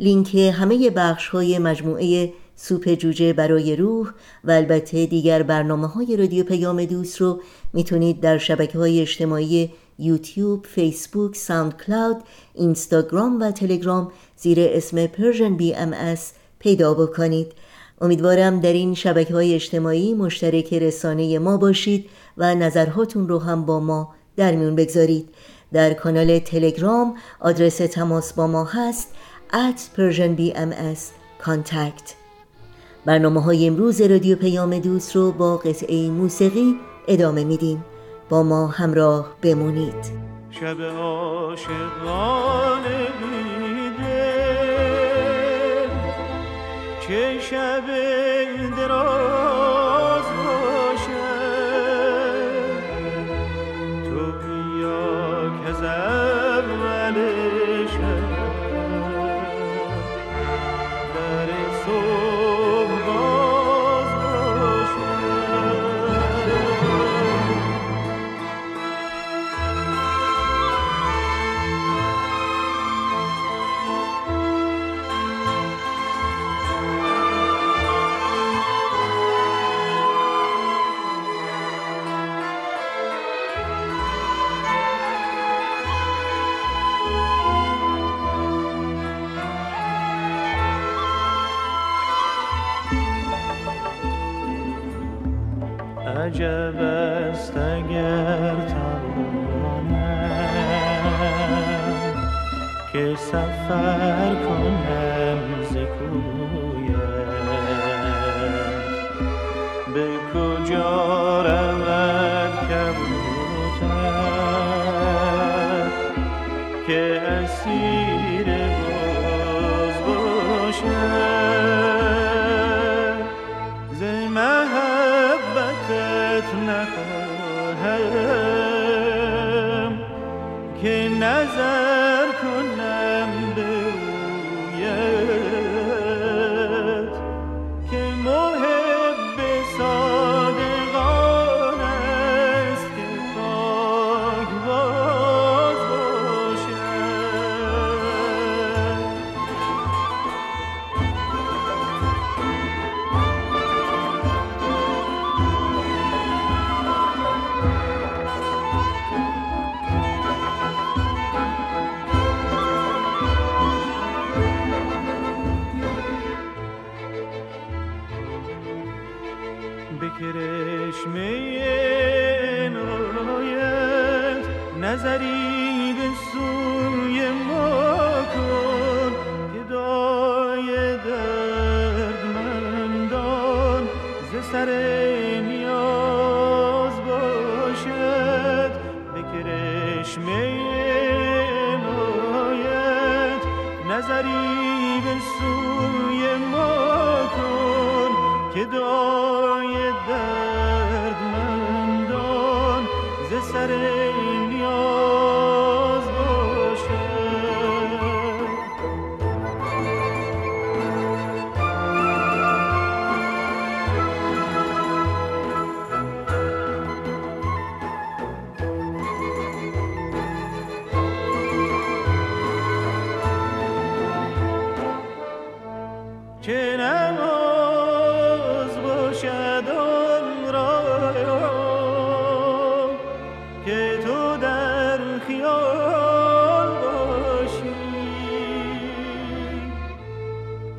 لینک 0.00 0.34
همه 0.34 0.90
بخش 0.90 1.28
های 1.28 1.58
مجموعه 1.58 2.32
سوپ 2.56 2.94
جوجه 2.94 3.32
برای 3.32 3.76
روح 3.76 4.12
و 4.44 4.50
البته 4.50 5.06
دیگر 5.06 5.42
برنامه 5.42 5.86
های 5.86 6.16
رادیو 6.16 6.44
پیام 6.44 6.84
دوست 6.84 7.20
رو 7.20 7.40
می‌تونید 7.72 8.20
در 8.20 8.38
شبکه 8.38 8.78
های 8.78 9.00
اجتماعی 9.00 9.70
یوتیوب، 9.98 10.66
فیسبوک، 10.66 11.36
ساوند 11.36 11.76
کلاود، 11.76 12.16
اینستاگرام 12.54 13.40
و 13.40 13.50
تلگرام 13.50 14.12
زیر 14.36 14.58
اسم 14.60 15.08
BMS 15.76 16.32
پیدا 16.58 16.94
بکنید. 16.94 17.52
امیدوارم 18.00 18.60
در 18.60 18.72
این 18.72 18.94
شبکه 18.94 19.34
های 19.34 19.54
اجتماعی 19.54 20.14
مشترک 20.14 20.74
رسانه 20.74 21.38
ما 21.38 21.56
باشید 21.56 22.10
و 22.36 22.54
نظرهاتون 22.54 23.28
رو 23.28 23.38
هم 23.38 23.66
با 23.66 23.80
ما 23.80 24.14
در 24.36 24.54
میون 24.54 24.74
بگذارید. 24.74 25.28
در 25.72 25.94
کانال 25.94 26.38
تلگرام 26.38 27.14
آدرس 27.40 27.76
تماس 27.76 28.32
با 28.32 28.46
ما 28.46 28.64
هست 28.64 29.14
at 29.52 29.98
Persian 29.98 30.38
BMS 30.38 31.00
contact. 31.46 32.12
برنامه 33.04 33.42
های 33.42 33.66
امروز 33.66 34.00
رادیو 34.00 34.36
پیام 34.36 34.78
دوست 34.78 35.16
رو 35.16 35.32
با 35.32 35.56
قطعه 35.56 36.10
موسیقی 36.10 36.74
ادامه 37.08 37.44
میدیم. 37.44 37.84
با 38.28 38.42
ما 38.42 38.66
همراه 38.66 39.26
بمونید. 39.42 40.26
شب 40.50 40.82
عاشقانه 40.82 41.76
بیده 43.20 44.26
چه 47.00 47.40
شب 47.40 47.84
دراز 48.76 49.35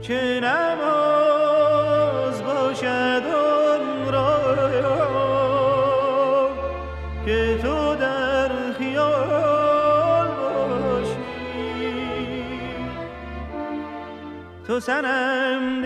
چه 0.08 0.40
نماز 0.40 2.44
باشد 2.44 3.24
را 4.12 4.40
که 7.26 7.60
تو 7.62 7.96
در 7.96 8.50
خیال 8.78 10.28
باشی. 10.28 11.18
تو 14.68 14.80
سنم 14.80 15.86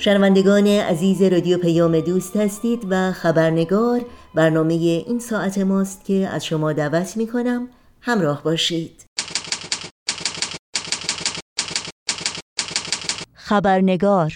شنوندگان 0.00 0.66
عزیز 0.66 1.22
رادیو 1.22 1.58
پیام 1.58 2.00
دوست 2.00 2.36
هستید 2.36 2.86
و 2.90 3.12
خبرنگار 3.12 4.00
برنامه 4.34 4.74
این 4.74 5.18
ساعت 5.18 5.58
ماست 5.58 6.04
که 6.04 6.28
از 6.32 6.44
شما 6.44 6.72
دعوت 6.72 7.16
می 7.16 7.26
کنم 7.26 7.68
همراه 8.00 8.42
باشید. 8.42 9.04
خبرنگار 13.34 14.32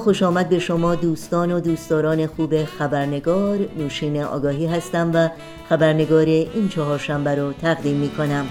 خوش 0.00 0.22
آمد 0.22 0.48
به 0.48 0.58
شما 0.58 0.94
دوستان 0.94 1.52
و 1.52 1.60
دوستداران 1.60 2.26
خوب 2.26 2.64
خبرنگار. 2.64 3.58
نوشین 3.78 4.22
آگاهی 4.22 4.66
هستم 4.66 5.10
و 5.14 5.28
خبرنگار 5.68 6.26
این 6.26 6.68
چهارشنبه 6.68 7.34
رو 7.34 7.52
تقدیم 7.52 7.96
می 7.96 8.08
کنم 8.08 8.46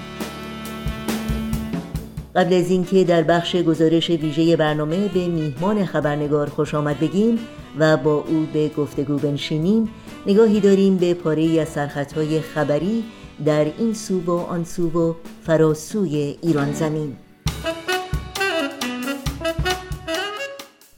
قبل 2.36 2.54
از 2.54 2.72
اینکه 2.72 3.04
در 3.04 3.24
بخش 3.24 3.56
گزارش 3.56 4.10
ویژه 4.10 4.56
برنامه 4.56 5.08
به 5.08 5.28
میهمان 5.28 5.86
خبرنگار 5.86 6.50
خوش 6.50 6.76
آمد 6.76 7.00
بگیم 7.00 7.40
و 7.80 7.98
با 7.98 8.14
او 8.14 8.48
به 8.54 8.72
گفتگو 8.78 9.18
بنشینیم 9.18 9.90
نگاهی 10.28 10.60
داریم 10.60 10.98
به 10.98 11.14
پاره 11.14 11.62
از 11.62 11.68
سرخطهای 11.68 12.42
خبری 12.42 13.04
در 13.46 13.66
این 13.78 13.94
سو 13.94 14.22
و 14.22 14.32
آن 14.32 14.64
سو 14.64 14.90
و 14.90 15.14
فراسوی 15.44 16.38
ایران 16.42 16.74
زمین. 16.74 17.16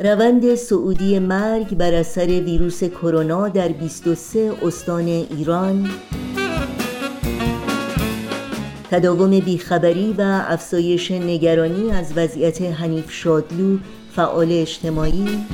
روند 0.03 0.55
سعودی 0.55 1.19
مرگ 1.19 1.77
بر 1.77 1.93
اثر 1.93 2.27
ویروس 2.27 2.83
کرونا 2.83 3.47
در 3.47 3.67
23 3.67 4.53
استان 4.61 5.07
ایران. 5.07 5.89
تداوم 8.91 9.39
بیخبری 9.39 10.15
و 10.17 10.41
افزایش 10.47 11.11
نگرانی 11.11 11.91
از 11.91 12.13
وضعیت 12.15 12.61
حنیف 12.61 13.11
شادلو 13.11 13.77
فعال 14.15 14.47
اجتماعی. 14.51 15.45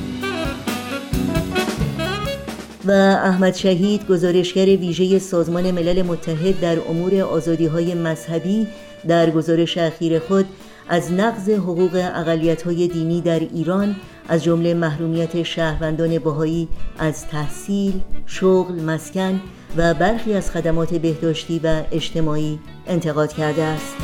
و 2.84 2.90
احمد 3.24 3.54
شهید 3.54 4.06
گزارشگر 4.06 4.66
ویژه 4.66 5.18
سازمان 5.18 5.70
ملل 5.70 6.02
متحد 6.02 6.60
در 6.60 6.78
امور 6.88 7.20
آزادی 7.20 7.66
های 7.66 7.94
مذهبی 7.94 8.66
در 9.08 9.30
گزارش 9.30 9.78
اخیر 9.78 10.18
خود 10.18 10.46
از 10.88 11.12
نقض 11.12 11.50
حقوق 11.50 12.10
اقلیت‌های 12.14 12.88
دینی 12.88 13.20
در 13.20 13.40
ایران 13.40 13.96
از 14.28 14.44
جمله 14.44 14.74
محرومیت 14.74 15.42
شهروندان 15.42 16.18
بهایی 16.18 16.68
از 16.98 17.26
تحصیل، 17.26 18.00
شغل، 18.26 18.80
مسکن 18.82 19.40
و 19.76 19.94
برخی 19.94 20.34
از 20.34 20.50
خدمات 20.50 20.94
بهداشتی 20.94 21.60
و 21.64 21.82
اجتماعی 21.92 22.58
انتقاد 22.86 23.32
کرده 23.32 23.62
است. 23.62 23.96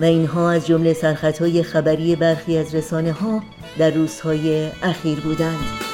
و 0.00 0.04
اینها 0.04 0.50
از 0.50 0.66
جمله 0.66 0.92
سرخطهای 0.92 1.62
خبری 1.62 2.16
برخی 2.16 2.58
از 2.58 2.74
رسانه 2.74 3.12
ها 3.12 3.42
در 3.78 3.90
روزهای 3.90 4.68
اخیر 4.82 5.20
بودند. 5.20 5.93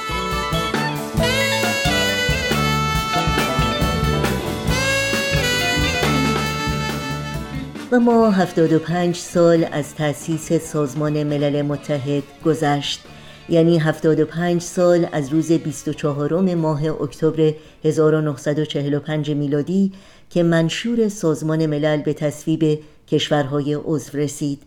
و 7.92 8.00
ما 8.00 8.30
75 8.30 9.16
سال 9.16 9.66
از 9.72 9.94
تأسیس 9.94 10.52
سازمان 10.52 11.22
ملل 11.22 11.62
متحد 11.62 12.22
گذشت. 12.44 13.00
یعنی 13.48 13.78
75 13.78 14.62
سال 14.62 15.06
از 15.12 15.28
روز 15.28 15.52
24 15.52 16.54
ماه 16.54 16.84
اکتبر 17.02 17.52
1945 17.84 19.30
میلادی 19.30 19.92
که 20.30 20.42
منشور 20.42 21.08
سازمان 21.08 21.66
ملل 21.66 22.02
به 22.02 22.12
تصویب 22.12 22.78
کشورهای 23.08 23.74
عضو 23.84 24.18
رسید. 24.18 24.62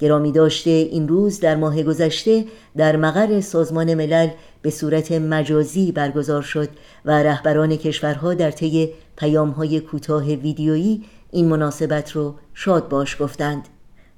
گرامی 0.00 0.32
داشته 0.32 0.70
این 0.70 1.08
روز 1.08 1.40
در 1.40 1.56
ماه 1.56 1.82
گذشته 1.82 2.44
در 2.76 2.96
مقر 2.96 3.40
سازمان 3.40 3.94
ملل 3.94 4.28
به 4.62 4.70
صورت 4.70 5.12
مجازی 5.12 5.92
برگزار 5.92 6.42
شد 6.42 6.68
و 7.04 7.22
رهبران 7.22 7.76
کشورها 7.76 8.34
در 8.34 8.50
طی 8.50 8.88
پیامهای 9.16 9.80
کوتاه 9.80 10.24
ویدیویی 10.24 11.04
این 11.30 11.48
مناسبت 11.48 12.12
رو 12.12 12.34
شاد 12.54 12.88
باش 12.88 13.22
گفتند. 13.22 13.68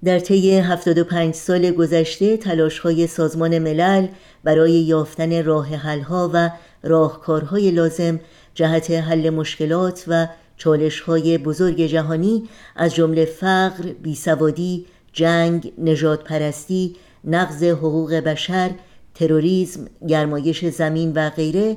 در 0.04 0.18
طی 0.18 0.58
75 0.58 1.34
سال 1.34 1.70
گذشته 1.70 2.36
تلاش‌های 2.36 3.06
سازمان 3.06 3.58
ملل 3.58 4.08
برای 4.44 4.72
یافتن 4.72 5.44
راه 5.44 5.74
حل‌ها 5.74 6.30
و 6.34 6.50
راهکارهای 6.82 7.70
لازم 7.70 8.20
جهت 8.54 8.90
حل 8.90 9.30
مشکلات 9.30 10.04
و 10.08 10.26
چالش‌های 10.56 11.38
بزرگ 11.38 11.86
جهانی 11.86 12.48
از 12.76 12.94
جمله 12.94 13.24
فقر، 13.24 13.92
بیسوادی، 14.02 14.86
جنگ، 15.12 15.72
نجات 15.78 16.24
پرستی، 16.24 16.96
نقض 17.24 17.62
حقوق 17.64 18.14
بشر، 18.14 18.70
تروریسم، 19.14 19.86
گرمایش 20.08 20.64
زمین 20.64 21.12
و 21.12 21.30
غیره 21.30 21.76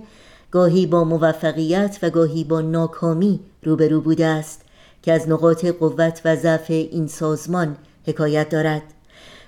گاهی 0.51 0.85
با 0.85 1.03
موفقیت 1.03 1.99
و 2.01 2.09
گاهی 2.09 2.43
با 2.43 2.61
ناکامی 2.61 3.39
روبرو 3.63 4.01
بوده 4.01 4.25
است. 4.25 4.62
که 5.03 5.11
از 5.11 5.29
نقاط 5.29 5.65
قوت 5.65 6.21
و 6.25 6.35
ضعف 6.35 6.69
این 6.69 7.07
سازمان 7.07 7.77
حکایت 8.07 8.49
دارد. 8.49 8.81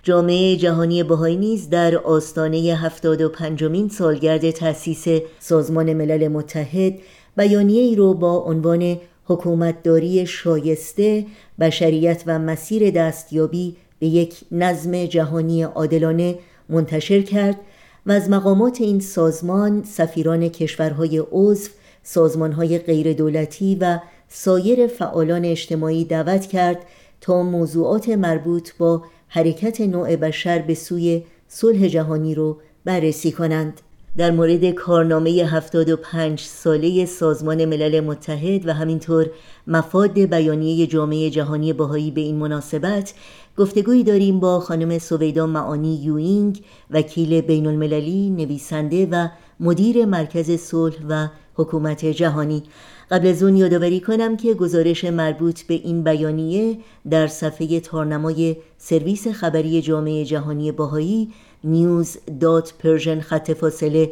جامعه 0.04 0.56
جهانی 0.56 1.04
بهایی 1.04 1.36
نیز 1.36 1.70
در 1.70 1.96
آستانه 1.96 2.58
75 2.58 3.64
مین 3.64 3.90
سالگرد 3.90 4.52
تأسیس 4.52 5.06
سازمان 5.40 5.94
ملل 5.94 6.28
متحد 6.28 6.94
بیانیه 7.38 7.82
ای 7.82 7.96
رو 7.96 8.14
با 8.14 8.38
عنوان 8.38 8.98
حکومتداری 9.26 10.26
شایسته 10.26 11.26
بشریت 11.60 12.24
و 12.28 12.40
مسیر 12.40 12.92
دستیابی 12.92 13.76
به 14.00 14.08
یک 14.08 14.36
نظم 14.52 15.06
جهانی 15.06 15.64
عادلانه 15.64 16.36
منتشر 16.70 17.22
کرد 17.22 17.58
و 18.06 18.12
از 18.12 18.30
مقامات 18.30 18.82
این 18.82 19.00
سازمان 19.00 19.84
سفیران 19.84 20.50
کشورهای 20.50 21.24
عضو 21.32 21.70
سازمانهای 22.04 22.80
غیردولتی 22.80 23.78
و 23.82 24.00
سایر 24.30 24.88
فعالان 24.88 25.46
اجتماعی 25.46 26.06
دعوت 26.06 26.46
کرد 26.46 26.86
تا 27.22 27.44
موضوعات 27.44 28.10
مربوط 28.10 28.70
با 28.78 29.04
حرکت 29.28 29.82
نوع 29.82 30.16
بشر 30.16 30.60
به 30.60 30.74
سوی 30.74 31.24
صلح 31.48 31.88
جهانی 31.88 32.36
رو 32.36 32.58
بررسی 32.86 33.32
کنند. 33.32 33.82
در 34.18 34.32
مورد 34.32 34.72
کارنامه 34.72 35.30
75 35.30 36.40
ساله 36.40 37.06
سازمان 37.06 37.66
ملل 37.66 38.00
متحد 38.00 38.68
و 38.68 38.74
همینطور 38.74 39.30
مفاد 39.68 40.20
بیانیه 40.20 40.88
جامعه 40.88 41.30
جهانی 41.30 41.74
بهایی 41.74 42.12
به 42.12 42.22
این 42.22 42.36
مناسبت 42.36 43.14
گفتگویی 43.58 44.04
داریم 44.04 44.40
با 44.40 44.60
خانم 44.60 45.00
سویدا 45.00 45.46
معانی 45.46 45.96
یوینگ 45.96 46.62
وکیل 46.92 47.42
بین 47.42 47.68
المللی 47.68 48.30
نویسنده 48.30 49.06
و 49.12 49.28
مدیر 49.60 50.06
مرکز 50.06 50.52
صلح 50.52 50.98
و 51.10 51.28
حکومت 51.56 52.06
جهانی. 52.06 52.64
قبل 53.12 53.28
از 53.28 53.44
اون 53.44 53.56
یادآوری 53.56 54.00
کنم 54.00 54.38
که 54.38 54.54
گزارش 54.54 55.04
مربوط 55.06 55.62
به 55.62 55.74
این 55.74 56.04
بیانیه 56.04 56.78
در 57.10 57.28
صفحه 57.28 57.80
تارنمای 57.80 58.58
سرویس 58.78 59.28
خبری 59.28 59.82
جامعه 59.82 60.26
جهانی 60.26 60.72
باهایی 60.72 61.34
news.persian 61.66 63.20
خط 63.22 63.52
فاصله 63.52 64.12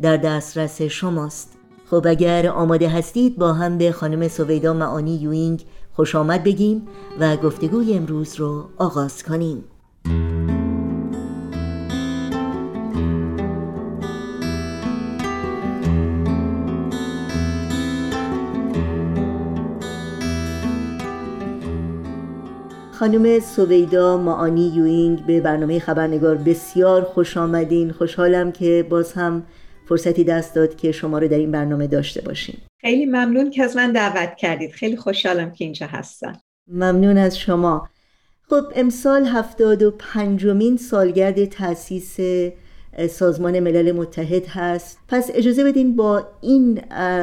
در 0.00 0.16
دسترس 0.16 0.82
شماست. 0.82 1.56
خب 1.90 2.06
اگر 2.06 2.48
آماده 2.48 2.88
هستید 2.88 3.38
با 3.38 3.52
هم 3.52 3.78
به 3.78 3.92
خانم 3.92 4.28
سویدا 4.28 4.72
معانی 4.72 5.16
یوینگ 5.16 5.64
خوش 5.92 6.14
آمد 6.14 6.44
بگیم 6.44 6.88
و 7.20 7.36
گفتگوی 7.36 7.94
امروز 7.94 8.34
رو 8.34 8.68
آغاز 8.78 9.22
کنیم. 9.22 9.64
خانم 23.00 23.40
سویدا 23.40 24.16
معانی 24.16 24.68
یوینگ 24.68 25.26
به 25.26 25.40
برنامه 25.40 25.78
خبرنگار 25.78 26.36
بسیار 26.36 27.02
خوش 27.02 27.36
آمدین. 27.36 27.92
خوشحالم 27.92 28.52
که 28.52 28.86
باز 28.90 29.12
هم 29.12 29.46
فرصتی 29.88 30.24
دست 30.24 30.54
داد 30.54 30.76
که 30.76 30.92
شما 30.92 31.18
رو 31.18 31.28
در 31.28 31.36
این 31.36 31.50
برنامه 31.50 31.86
داشته 31.86 32.20
باشیم. 32.20 32.62
خیلی 32.80 33.06
ممنون 33.06 33.50
که 33.50 33.64
از 33.64 33.76
من 33.76 33.92
دعوت 33.92 34.36
کردید. 34.36 34.70
خیلی 34.70 34.96
خوشحالم 34.96 35.52
که 35.52 35.64
اینجا 35.64 35.86
هستم. 35.86 36.32
ممنون 36.68 37.18
از 37.18 37.38
شما. 37.38 37.88
خب 38.48 38.64
امسال 38.74 39.26
هفتاد 39.26 39.82
و 39.82 39.90
پنجمین 39.90 40.76
سالگرد 40.76 41.44
تأسیس 41.44 42.16
سازمان 43.10 43.60
ملل 43.60 43.92
متحد 43.92 44.46
هست. 44.46 44.98
پس 45.08 45.30
اجازه 45.34 45.64
بدین 45.64 45.96
با 45.96 46.28
این 46.40 46.74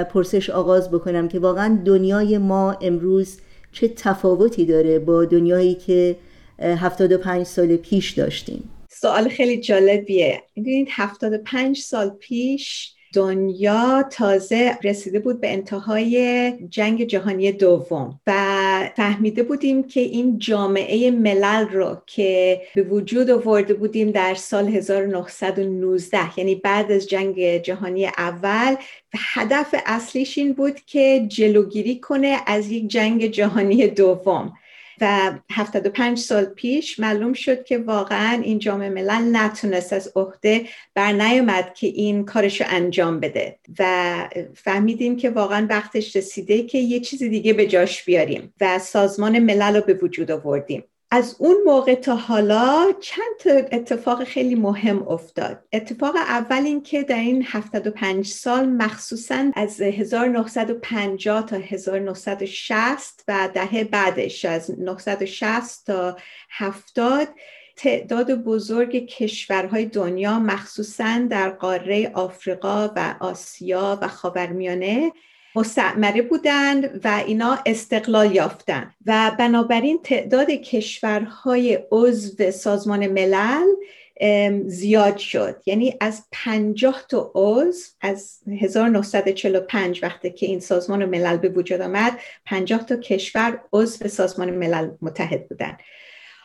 پرسش 0.04 0.50
آغاز 0.50 0.92
بکنم 0.92 1.28
که 1.28 1.40
واقعا 1.40 1.80
دنیای 1.86 2.38
ما 2.38 2.72
امروز 2.72 3.38
چه 3.80 3.88
تفاوتی 3.88 4.66
داره 4.66 5.00
با 5.00 5.26
دنیایی 5.26 5.76
که 5.76 6.16
75 6.60 7.46
سال 7.46 7.76
پیش 7.76 8.12
داشتیم؟ 8.12 8.70
سوال 8.90 9.30
خیلی 9.30 9.58
جالبیه. 9.58 10.44
می‌دونید 10.56 10.88
75 10.92 11.78
سال 11.80 12.10
پیش 12.10 12.94
دنیا 13.18 14.04
تازه 14.12 14.78
رسیده 14.84 15.20
بود 15.20 15.42
به 15.42 15.54
انتهای 15.54 16.52
جنگ 16.70 17.04
جهانی 17.04 17.52
دوم 17.52 18.20
و 18.28 18.34
فهمیده 18.96 19.44
بودیم 19.44 19.84
که 19.84 20.00
این 20.00 20.40
جامعه 20.40 21.12
ملل 21.12 21.68
رو 21.68 22.02
که 22.06 22.62
به 22.76 22.84
وجود 22.84 23.30
آورده 23.30 23.74
بودیم 23.74 24.12
در 24.12 24.36
سال 24.36 24.68
1919 24.68 26.40
یعنی 26.40 26.56
بعد 26.56 26.92
از 26.92 27.08
جنگ 27.08 27.58
جهانی 27.58 28.06
اول 28.06 28.76
هدف 29.34 29.76
اصلیش 29.86 30.38
این 30.38 30.54
بود 30.54 30.80
که 30.86 31.26
جلوگیری 31.28 32.00
کنه 32.00 32.38
از 32.48 32.72
یک 32.72 32.88
جنگ 32.88 33.26
جهانی 33.28 33.88
دوم. 33.88 34.54
و 35.02 35.32
75 35.52 36.18
سال 36.20 36.46
پیش 36.46 37.00
معلوم 37.00 37.34
شد 37.34 37.64
که 37.64 37.78
واقعا 37.78 38.42
این 38.44 38.60
جامعه 38.60 38.90
ملل 38.90 39.36
نتونست 39.36 39.94
از 39.94 40.12
عهده 40.16 40.66
بر 40.96 41.12
نیومد 41.12 41.74
که 41.74 41.88
این 41.88 42.26
کارش 42.26 42.62
رو 42.62 42.68
انجام 42.70 43.20
بده. 43.20 43.60
و 43.80 44.30
فهمیدیم 44.56 45.18
که 45.18 45.30
واقعا 45.30 45.68
وقتش 45.70 46.16
رسیده 46.16 46.64
که 46.64 46.78
یه 46.78 47.00
چیز 47.00 47.24
دیگه 47.24 47.54
به 47.54 47.68
جاش 47.68 48.04
بیاریم 48.04 48.54
و 48.62 48.80
سازمان 48.80 49.40
ملل 49.40 49.76
رو 49.76 49.82
به 49.82 49.94
وجود 49.94 50.32
آوردیم. 50.32 50.84
از 51.12 51.36
اون 51.40 51.56
موقع 51.66 51.96
تا 51.96 52.16
حالا 52.16 52.94
چند 53.02 53.38
تا 53.40 53.52
اتفاق 53.52 54.24
خیلی 54.24 54.56
مهم 54.56 55.08
افتاد. 55.08 55.64
اتفاق 55.74 56.16
اول 56.16 56.66
این 56.66 56.84
که 56.84 57.04
در 57.04 57.20
این 57.20 57.46
75 57.48 58.28
سال 58.28 58.70
مخصوصا 58.70 59.52
از 59.56 59.82
1950 59.82 61.46
تا 61.46 61.56
1960 61.56 63.24
و 63.28 63.50
دهه 63.54 63.84
بعدش 63.84 64.46
از 64.46 64.70
1960 64.70 65.86
تا 65.86 66.18
70 66.50 67.28
تعداد 67.76 68.32
بزرگ 68.32 69.06
کشورهای 69.06 69.86
دنیا 69.86 70.40
مخصوصا 70.40 71.28
در 71.30 71.50
قاره 71.50 72.12
آفریقا 72.14 72.90
و 72.96 73.16
آسیا 73.20 74.00
و 74.02 74.08
خاورمیانه 74.08 75.12
مستعمره 75.58 76.22
بودند 76.22 77.02
و 77.04 77.24
اینا 77.28 77.60
استقلال 77.66 78.36
یافتند 78.36 78.94
و 79.06 79.32
بنابراین 79.40 80.00
تعداد 80.04 80.52
کشورهای 80.52 81.80
عضو 81.92 82.52
سازمان 82.52 83.08
ملل 83.08 83.68
زیاد 84.66 85.18
شد. 85.18 85.62
یعنی 85.66 85.94
از 86.02 86.24
50 86.32 87.06
تا 87.10 87.32
عضو 87.36 87.82
از 88.02 88.40
1945 88.62 90.04
وقتی 90.04 90.30
که 90.30 90.46
این 90.46 90.60
سازمان 90.60 91.06
ملل 91.06 91.38
به 91.38 91.50
وجود 91.50 91.82
آمد 91.82 92.20
50 92.46 92.86
تا 92.86 92.96
کشور 92.96 93.62
عضو 93.74 94.08
سازمان 94.08 94.50
ملل 94.50 94.90
متحد 95.02 95.48
بودند 95.48 95.80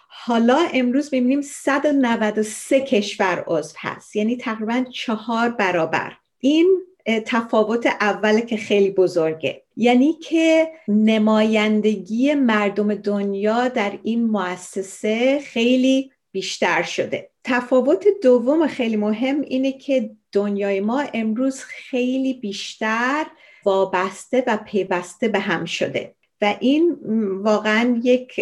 حالا 0.08 0.58
امروز 0.74 1.14
می‌بینیم 1.14 1.42
193 1.42 2.80
کشور 2.80 3.44
عضو 3.46 3.74
هست. 3.78 4.16
یعنی 4.16 4.36
تقریبا 4.36 4.84
چهار 4.92 5.48
برابر. 5.48 6.12
این 6.38 6.82
تفاوت 7.26 7.86
اوله 7.86 8.40
که 8.40 8.56
خیلی 8.56 8.90
بزرگه. 8.90 9.62
یعنی 9.76 10.12
که 10.12 10.68
نمایندگی 10.88 12.34
مردم 12.34 12.94
دنیا 12.94 13.68
در 13.68 13.98
این 14.02 14.24
مؤسسه 14.26 15.40
خیلی 15.40 16.10
بیشتر 16.32 16.82
شده. 16.82 17.30
تفاوت 17.44 18.04
دوم 18.22 18.66
خیلی 18.66 18.96
مهم 18.96 19.40
اینه 19.40 19.72
که 19.72 20.10
دنیای 20.32 20.80
ما 20.80 21.04
امروز 21.14 21.60
خیلی 21.60 22.34
بیشتر 22.34 23.26
وابسته 23.64 24.44
و 24.46 24.56
پیوسته 24.56 25.28
به 25.28 25.38
هم 25.38 25.64
شده. 25.64 26.14
و 26.42 26.54
این 26.60 26.96
واقعا 27.42 28.00
یک 28.02 28.40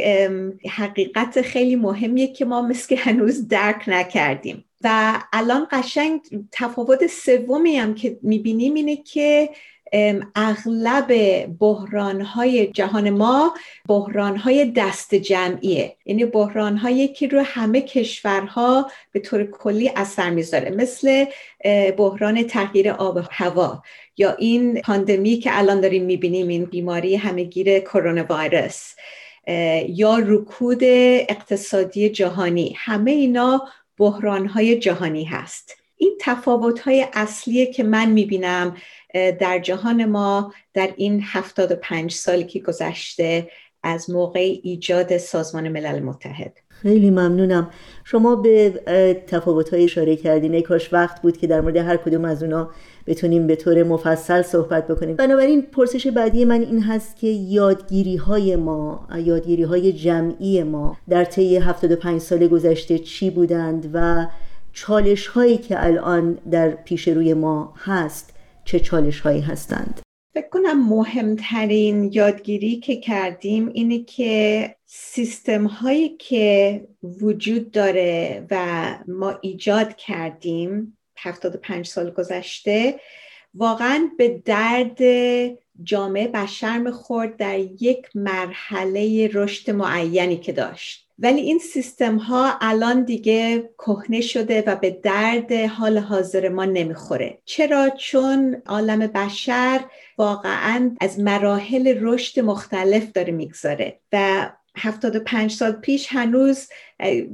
حقیقت 0.70 1.42
خیلی 1.42 1.76
مهمیه 1.76 2.32
که 2.32 2.44
ما 2.44 2.62
مثل 2.62 2.96
هنوز 2.96 3.48
درک 3.48 3.84
نکردیم. 3.86 4.64
و 4.84 5.18
الان 5.32 5.66
قشنگ 5.70 6.20
تفاوت 6.52 7.06
سومی 7.06 7.76
هم 7.76 7.94
که 7.94 8.18
می‌بینیم 8.22 8.74
اینه 8.74 8.96
که 8.96 9.50
اغلب 10.34 11.12
بحران 11.58 12.20
های 12.20 12.66
جهان 12.66 13.10
ما 13.10 13.54
بحران 13.88 14.36
های 14.36 14.64
دست 14.64 15.14
جمعیه. 15.14 15.96
یعنی 16.06 16.24
بحران 16.24 16.76
هایی 16.76 17.08
که 17.08 17.28
رو 17.28 17.40
همه 17.40 17.80
کشورها 17.80 18.90
به 19.12 19.20
طور 19.20 19.44
کلی 19.44 19.90
اثر 19.96 20.30
می‌ذاره. 20.30 20.70
مثل 20.70 21.24
بحران 21.96 22.42
تغییر 22.42 22.90
آب 22.90 23.16
و 23.16 23.22
هوا 23.30 23.82
یا 24.16 24.32
این 24.32 24.80
پاندمی 24.80 25.36
که 25.36 25.58
الان 25.58 25.80
داریم 25.80 26.04
می‌بینیم 26.04 26.48
این 26.48 26.64
بیماری 26.64 27.16
همهگیر 27.16 27.78
کرونا 27.78 28.24
ویروس 28.30 28.94
یا 29.88 30.18
رکود 30.18 30.80
اقتصادی 30.82 32.08
جهانی. 32.08 32.74
همه 32.76 33.10
اینا 33.10 33.68
بحران 34.00 34.46
های 34.46 34.78
جهانی 34.78 35.24
هست. 35.24 35.76
این 35.96 36.18
تفاوت 36.20 36.80
های 36.80 37.06
اصلیه 37.12 37.72
که 37.72 37.82
من 37.82 38.10
می‌بینم 38.10 38.76
در 39.14 39.58
جهان 39.58 40.04
ما 40.04 40.54
در 40.74 40.94
این 40.96 41.20
75 41.24 42.12
سالی 42.12 42.44
که 42.44 42.60
گذشته 42.60 43.50
از 43.82 44.10
موقع 44.10 44.54
ایجاد 44.62 45.16
سازمان 45.16 45.68
ملل 45.68 46.02
متحد. 46.02 46.58
خیلی 46.68 47.10
ممنونم. 47.10 47.70
شما 48.04 48.36
به 48.36 48.70
تفاوت‌های 49.26 49.84
اشاره 49.84 50.16
کردین. 50.16 50.54
ای 50.54 50.62
کاش 50.62 50.92
وقت 50.92 51.22
بود 51.22 51.36
که 51.36 51.46
در 51.46 51.60
مورد 51.60 51.76
هر 51.76 51.96
کدوم 51.96 52.24
از 52.24 52.42
اونا 52.42 52.70
بتونیم 53.06 53.46
به 53.46 53.56
طور 53.56 53.82
مفصل 53.82 54.42
صحبت 54.42 54.88
بکنیم. 54.88 55.16
بنابراین 55.16 55.62
پرسش 55.62 56.06
بعدی 56.06 56.44
من 56.44 56.60
این 56.60 56.82
هست 56.82 57.16
که 57.16 57.26
یادگیری 57.26 58.16
های 58.16 58.56
ما 58.56 59.08
یادگیری 59.16 59.62
های 59.62 59.92
جمعی 59.92 60.62
ما 60.62 60.96
در 61.08 61.24
طی 61.24 61.56
75 61.56 62.20
سال 62.20 62.46
گذشته 62.46 62.98
چی 62.98 63.30
بودند 63.30 63.90
و 63.94 64.26
چالش 64.72 65.26
هایی 65.26 65.58
که 65.58 65.84
الان 65.84 66.38
در 66.50 66.70
پیش 66.70 67.08
روی 67.08 67.34
ما 67.34 67.74
هست 67.76 68.34
چه 68.64 68.80
چالش 68.80 69.20
هایی 69.20 69.40
هستند؟ 69.40 70.00
فکر 70.34 70.48
کنم 70.48 70.88
مهمترین 70.88 72.12
یادگیری 72.12 72.76
که 72.76 72.96
کردیم 72.96 73.68
اینه 73.68 74.04
که 74.04 74.76
سیستم 74.86 75.66
هایی 75.66 76.08
که 76.08 76.88
وجود 77.02 77.70
داره 77.70 78.46
و 78.50 78.98
ما 79.08 79.38
ایجاد 79.42 79.96
کردیم 79.96 80.98
75 81.16 81.86
سال 81.86 82.10
گذشته 82.10 83.00
واقعا 83.54 84.10
به 84.18 84.42
درد 84.44 84.98
جامعه 85.82 86.28
بشر 86.28 86.78
می‌خورد 86.78 87.36
در 87.36 87.58
یک 87.58 88.06
مرحله 88.14 89.30
رشد 89.32 89.70
معینی 89.70 90.36
که 90.36 90.52
داشت. 90.52 91.09
ولی 91.20 91.40
این 91.40 91.58
سیستم 91.58 92.16
ها 92.16 92.58
الان 92.60 93.04
دیگه 93.04 93.70
کهنه 93.78 94.20
شده 94.20 94.64
و 94.66 94.76
به 94.76 94.90
درد 94.90 95.52
حال 95.52 95.98
حاضر 95.98 96.48
ما 96.48 96.64
نمی‌خوره. 96.64 97.38
چرا؟ 97.44 97.88
چون 97.88 98.62
عالم 98.66 98.98
بشر 98.98 99.80
واقعا 100.18 100.96
از 101.00 101.20
مراحل 101.20 101.98
رشد 102.00 102.40
مختلف 102.40 103.12
داره 103.12 103.32
می‌گذاره 103.32 103.98
و 104.12 104.50
75 104.76 105.52
سال 105.52 105.72
پیش 105.72 106.06
هنوز 106.10 106.68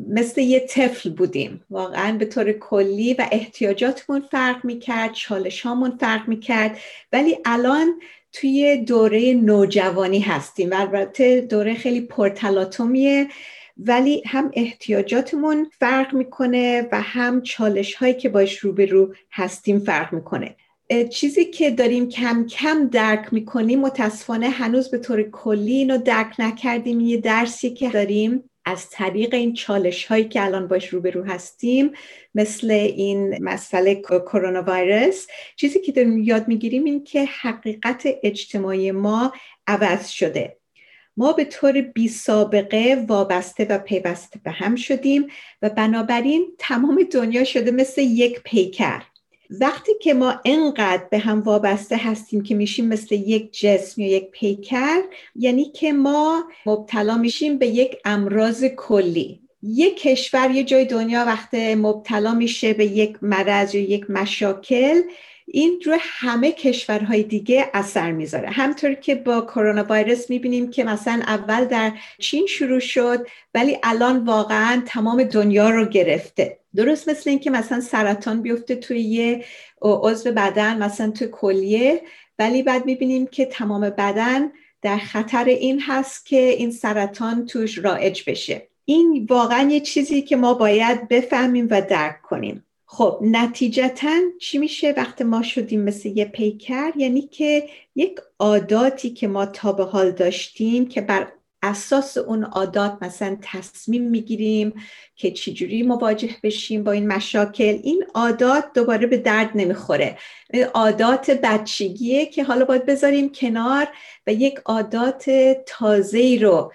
مثل 0.09 0.41
یه 0.41 0.61
طفل 0.61 1.11
بودیم. 1.11 1.65
واقعا 1.71 2.19
به 2.19 2.25
طور 2.25 2.53
کلی 2.53 3.15
و 3.15 3.27
احتیاجاتمون 3.33 4.21
فرق 4.21 4.65
می‌کرد 4.65 5.13
چالش 5.13 5.61
هامون 5.61 5.97
فرق 6.01 6.29
می‌کرد. 6.29 6.79
ولی 7.13 7.39
الان 7.45 8.01
توی 8.33 8.77
دوره 8.77 9.35
نوجوانی 9.35 10.21
هستیم. 10.21 10.73
البته 10.73 11.41
دوره 11.41 11.75
خیلی 11.75 12.01
پرتلاطمیه. 12.01 13.29
ولی 13.77 14.23
هم 14.27 14.51
احتیاجاتمون 14.55 15.71
فرق 15.79 16.15
می‌کنه 16.15 16.89
و 16.93 17.01
هم 17.01 17.43
چالش 17.43 17.95
هایی 17.95 18.15
که 18.15 18.29
باش 18.29 18.59
روبرو 18.59 19.15
هستیم 19.33 19.79
فرق 19.79 20.13
می‌کنه. 20.13 20.57
چیزی 21.11 21.45
که 21.45 21.71
داریم 21.71 22.09
کم 22.09 22.47
کم 22.47 22.89
درک 22.89 23.33
می‌کنیم 23.33 23.81
متاسفانه 23.81 24.49
هنوز 24.49 24.91
به 24.91 24.99
طور 24.99 25.23
کلی 25.23 25.75
اینو 25.75 25.99
درک 25.99 26.35
نکردیم. 26.39 27.01
یه 27.01 27.17
درسی 27.17 27.71
که 27.71 27.89
داریم 27.89 28.51
از 28.65 28.91
طریق 28.91 29.35
این 29.35 29.53
چالش 29.53 30.07
هایی 30.07 30.25
که 30.25 30.45
الان 30.45 30.69
باش 30.69 30.89
روبرو 30.89 31.25
هستیم 31.25 31.93
مثل 32.35 32.71
این 32.71 33.45
مسئله 33.45 33.95
کرونا 33.95 34.63
ویروس 34.67 35.27
چیزی 35.57 35.81
که 35.81 35.93
داریم 35.93 36.19
یاد 36.19 36.49
می‌گیریم 36.49 36.85
این 36.85 37.05
که 37.05 37.25
حقیقت 37.25 38.09
اجتماعی 38.23 38.91
ما 38.91 39.33
عوض 39.67 40.09
شده. 40.09 40.57
ما 41.17 41.33
به 41.33 41.45
طور 41.45 41.81
بی 41.81 42.09
سابقه 42.09 43.05
وابسته 43.09 43.65
و 43.65 43.79
پیوسته 43.79 44.41
به 44.45 44.51
هم 44.51 44.77
شدیم 44.77 45.27
و 45.63 45.71
بنابراین 45.71 46.47
تمام 46.59 47.03
دنیا 47.13 47.45
شده 47.45 47.71
مثل 47.71 48.03
یک 48.03 48.41
پیکر. 48.45 49.03
وقتی 49.61 49.93
که 50.01 50.15
ما 50.15 50.41
انقدر 50.45 51.05
به 51.11 51.19
هم 51.19 51.41
وابسته 51.41 51.97
هستیم 51.97 52.43
که 52.43 52.55
میشیم 52.55 52.89
مثل 52.89 53.15
یک 53.15 53.61
جسم 53.61 54.01
یا 54.01 54.09
یک 54.09 54.31
پیکر 54.31 55.03
یعنی 55.35 55.65
که 55.65 55.93
ما 55.93 56.45
مبتلا 56.67 57.17
میشیم 57.17 57.59
به 57.59 57.67
یک 57.67 57.97
امراض 58.05 58.65
کلی. 58.65 59.41
یک 59.63 60.01
کشور 60.01 60.51
یه 60.51 60.65
جای 60.65 60.85
دنیا 60.85 61.25
وقتی 61.25 61.75
مبتلا 61.75 62.35
میشه 62.35 62.73
به 62.73 62.87
یک 62.87 63.17
مرض 63.23 63.75
یا 63.75 63.81
یک 63.81 64.11
مشاکل 64.11 65.03
این 65.49 65.81
رو 65.85 65.97
همه 66.01 66.53
کشورهای 66.53 67.23
دیگه 67.23 67.71
اثر 67.75 68.13
می‌ذاره. 68.13 68.51
همطور 68.51 68.95
که 68.95 69.15
با 69.15 69.41
کرونا 69.41 69.87
ویروس 69.91 70.31
می‌بینیم 70.31 70.71
که 70.71 70.85
مثلا 70.85 71.23
اول 71.27 71.65
در 71.65 71.93
چین 72.19 72.47
شروع 72.47 72.79
شد 72.79 73.27
ولی 73.55 73.79
الان 73.83 74.25
واقعا 74.25 74.83
تمام 74.87 75.23
دنیا 75.23 75.71
رو 75.71 75.85
گرفته. 75.85 76.59
درست 76.77 77.09
مثل 77.09 77.31
اینکه 77.31 77.51
مثلا 77.51 77.81
سرطان 77.81 78.43
بیفته 78.43 78.75
توی 78.77 79.01
یه 79.01 79.45
عضو 79.83 80.33
بدن 80.33 80.83
مثلا 80.83 81.11
توی 81.11 81.29
کلیه 81.33 82.03
ولی 82.39 82.63
بعد 82.63 82.87
می‌بینیم 82.87 83.27
که 83.27 83.47
تمام 83.47 83.91
بدن 83.91 84.51
در 84.83 84.99
خطر 84.99 85.45
این 85.45 85.81
هست 85.81 86.27
که 86.27 86.41
این 86.41 86.71
سرطان 86.71 87.47
توش 87.47 87.79
رایج 87.79 88.23
بشه. 88.27 88.69
این 88.85 89.27
واقعا 89.31 89.71
یه 89.71 89.81
چیزی 89.81 90.23
که 90.23 90.37
ما 90.37 90.55
باید 90.55 91.09
بفهمیم 91.09 91.69
و 91.71 91.83
درک 91.83 92.23
کنیم. 92.23 92.66
خب 92.89 93.19
نتیجتا 93.23 94.21
چی 94.41 94.59
میشه 94.59 94.95
وقتی 94.97 95.25
ما 95.25 95.43
شدیم 95.43 95.81
مثل 95.83 96.09
یه 96.09 96.25
پیکر؟ 96.25 96.93
یعنی 96.97 97.23
که 97.23 97.69
یک 97.95 98.21
عاداتی 98.39 99.11
که 99.11 99.29
ما 99.29 99.47
تا 99.47 99.73
به 99.73 99.85
حال 99.85 100.11
داشتیم 100.11 100.89
که 100.89 101.01
بر 101.01 101.33
اساس 101.63 102.19
اون 102.19 102.45
عادات 102.45 102.99
مثلا 103.01 103.37
تصمیم 103.43 104.03
می‌گیریم 104.03 104.73
که 105.17 105.31
چجوری 105.31 105.83
مواجه 105.83 106.31
بشیم 106.43 106.85
با 106.85 106.93
این 106.93 107.09
مشاکل 107.09 107.79
این 107.83 108.05
عادات 108.15 108.65
دوباره 108.75 109.07
به 109.07 109.17
درد 109.17 109.51
نمی‌خوره. 109.55 110.19
عادات 110.75 111.31
بچگیه 111.31 112.27
که 112.27 112.45
حالا 112.45 112.65
باید 112.65 112.87
بذاریم 112.87 113.33
کنار 113.33 113.87
و 114.27 114.33
یک 114.33 114.61
عادات 114.65 115.31
تازه 115.67 116.39
رو 116.43 116.73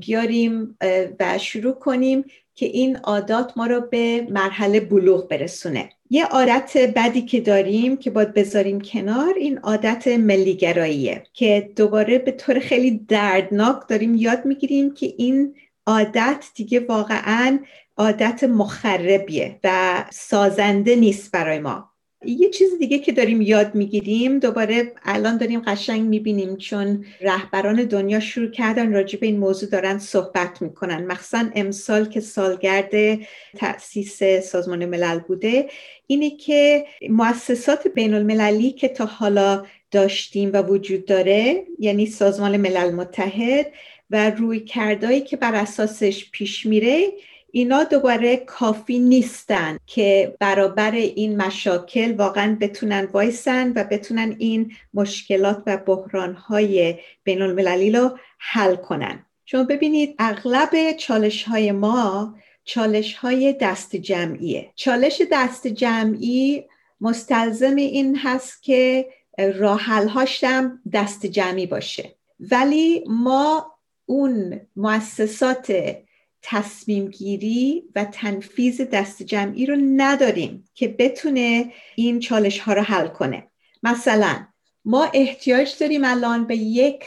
بیاریم 0.00 0.78
و 1.20 1.38
شروع 1.38 1.74
کنیم 1.74 2.24
که 2.56 2.66
این 2.66 2.96
عادات 2.96 3.52
ما 3.56 3.66
رو 3.66 3.80
به 3.80 4.26
مرحله 4.30 4.80
بلوغ 4.80 5.28
برسونه. 5.28 5.88
یه 6.10 6.24
عادت 6.24 6.92
بدی 6.96 7.22
که 7.22 7.40
داریم 7.40 7.96
که 7.96 8.10
باید 8.10 8.34
بذاریم 8.34 8.80
کنار 8.80 9.34
این 9.34 9.58
عادت 9.58 10.08
ملیگراییه 10.08 11.22
که 11.32 11.72
دوباره 11.76 12.18
به 12.18 12.30
طور 12.32 12.58
خیلی 12.58 12.90
دردناک 13.08 13.88
داریم 13.88 14.14
یاد 14.14 14.44
می‌گیریم 14.44 14.94
که 14.94 15.14
این 15.18 15.54
عادت 15.86 16.44
دیگه 16.54 16.80
واقعا 16.80 17.58
عادت 17.96 18.44
مخربیه 18.44 19.60
و 19.64 20.04
سازنده 20.10 20.96
نیست 20.96 21.32
برای 21.32 21.58
ما. 21.58 21.95
یه 22.24 22.50
چیز 22.50 22.78
دیگه 22.78 22.98
که 22.98 23.12
داریم 23.12 23.42
یاد 23.42 23.74
می‌گیریم 23.74 24.38
دوباره 24.38 24.92
الان 25.04 25.36
داریم 25.36 25.60
قشنگ 25.60 26.08
می‌بینیم 26.08 26.56
چون 26.56 27.04
رهبران 27.20 27.84
دنیا 27.84 28.20
شروع 28.20 28.50
کردن 28.50 28.92
راجع 28.92 29.18
به 29.18 29.26
این 29.26 29.38
موضوع 29.38 29.70
دارن 29.70 29.98
صحبت 29.98 30.62
می‌کنن. 30.62 31.06
مخصوصا 31.06 31.44
امسال 31.54 32.04
که 32.04 32.20
سالگرد 32.20 33.18
تأسیس 33.56 34.22
سازمان 34.22 34.86
ملل 34.86 35.18
بوده 35.18 35.68
اینه 36.06 36.36
که 36.36 36.84
مؤسسات 37.10 37.88
بین 37.88 38.14
المللی 38.14 38.72
که 38.72 38.88
تا 38.88 39.04
حالا 39.04 39.66
داشتیم 39.90 40.50
و 40.52 40.62
وجود 40.62 41.04
داره 41.04 41.66
یعنی 41.78 42.06
سازمان 42.06 42.56
ملل 42.56 42.94
متحد 42.94 43.72
و 44.10 44.30
روی 44.30 44.60
کردهایی 44.60 45.20
که 45.20 45.36
بر 45.36 45.54
اساسش 45.54 46.30
پیش 46.30 46.66
میره 46.66 47.12
اینا 47.56 47.84
دوباره 47.84 48.36
کافی 48.36 48.98
نیستن 48.98 49.78
که 49.86 50.36
برابر 50.40 50.90
این 50.90 51.42
مشاکل 51.42 52.14
واقعا 52.14 52.56
بتونن 52.60 53.08
وایسن 53.12 53.72
و 53.76 53.84
بتونن 53.84 54.36
این 54.38 54.72
مشکلات 54.94 55.62
و 55.66 55.76
بحرانهای 55.76 56.98
بین 57.24 57.42
المللی 57.42 57.90
رو 57.90 58.18
حل 58.38 58.76
کنن. 58.76 59.26
شما 59.44 59.64
ببینید 59.64 60.14
اغلب 60.18 60.92
چالش 60.92 61.42
های 61.42 61.72
ما 61.72 62.34
چالش 62.64 63.14
های 63.14 63.52
دست 63.60 63.96
جمعیه. 63.96 64.72
چالش 64.74 65.22
دست 65.32 65.66
جمعی 65.66 66.64
مستلزم 67.00 67.76
این 67.76 68.16
هست 68.16 68.62
که 68.62 69.08
راحل 69.38 70.08
هاشم 70.08 70.80
دست 70.92 71.26
جمعی 71.26 71.66
باشه. 71.66 72.14
ولی 72.40 73.04
ما 73.06 73.72
اون 74.06 74.60
مؤسسات 74.76 75.96
تصمیم 76.42 77.08
گیری 77.08 77.84
و 77.94 78.04
تنفیز 78.04 78.80
دست 78.80 79.22
جمعی 79.22 79.66
رو 79.66 79.76
نداریم 79.96 80.64
که 80.74 80.88
بتونه 80.88 81.72
این 81.96 82.20
چالش 82.20 82.58
ها 82.58 82.72
رو 82.72 82.82
حل 82.82 83.08
کنه. 83.08 83.46
مثلا 83.82 84.46
ما 84.84 85.10
احتیاج 85.14 85.78
داریم 85.80 86.04
الان 86.04 86.46
به 86.46 86.56
یک 86.56 87.04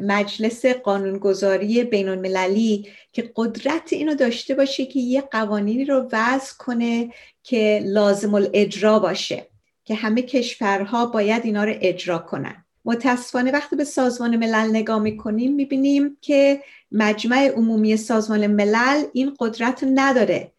مجلس 0.00 0.66
قانونگذاری 0.66 1.84
بین 1.84 2.08
المللی 2.08 2.88
که 3.12 3.32
قدرت 3.36 3.92
اینو 3.92 4.14
داشته 4.14 4.54
باشه 4.54 4.86
که 4.86 5.00
یه 5.00 5.20
قوانینی 5.20 5.84
رو 5.84 6.08
وضع 6.12 6.52
کنه 6.58 7.12
که 7.42 7.82
لازم 7.84 8.34
الاجرا 8.34 8.98
باشه 8.98 9.46
که 9.84 9.94
همه 9.94 10.22
کشورها 10.22 11.06
باید 11.06 11.44
اینا 11.44 11.64
رو 11.64 11.74
اجرا 11.80 12.18
کنن. 12.18 12.64
متاسفانه 12.88 13.50
وقتی 13.50 13.76
به 13.76 13.84
سازمان 13.84 14.36
ملل 14.36 14.70
نگاه 14.70 14.98
می‌کنیم 14.98 15.54
می‌بینیم 15.54 16.16
که 16.20 16.62
مجمع 16.92 17.48
عمومی 17.56 17.96
سازمان 17.96 18.46
ملل 18.46 19.04
این 19.12 19.34
قدرت 19.38 19.84
نداره. 19.94 20.52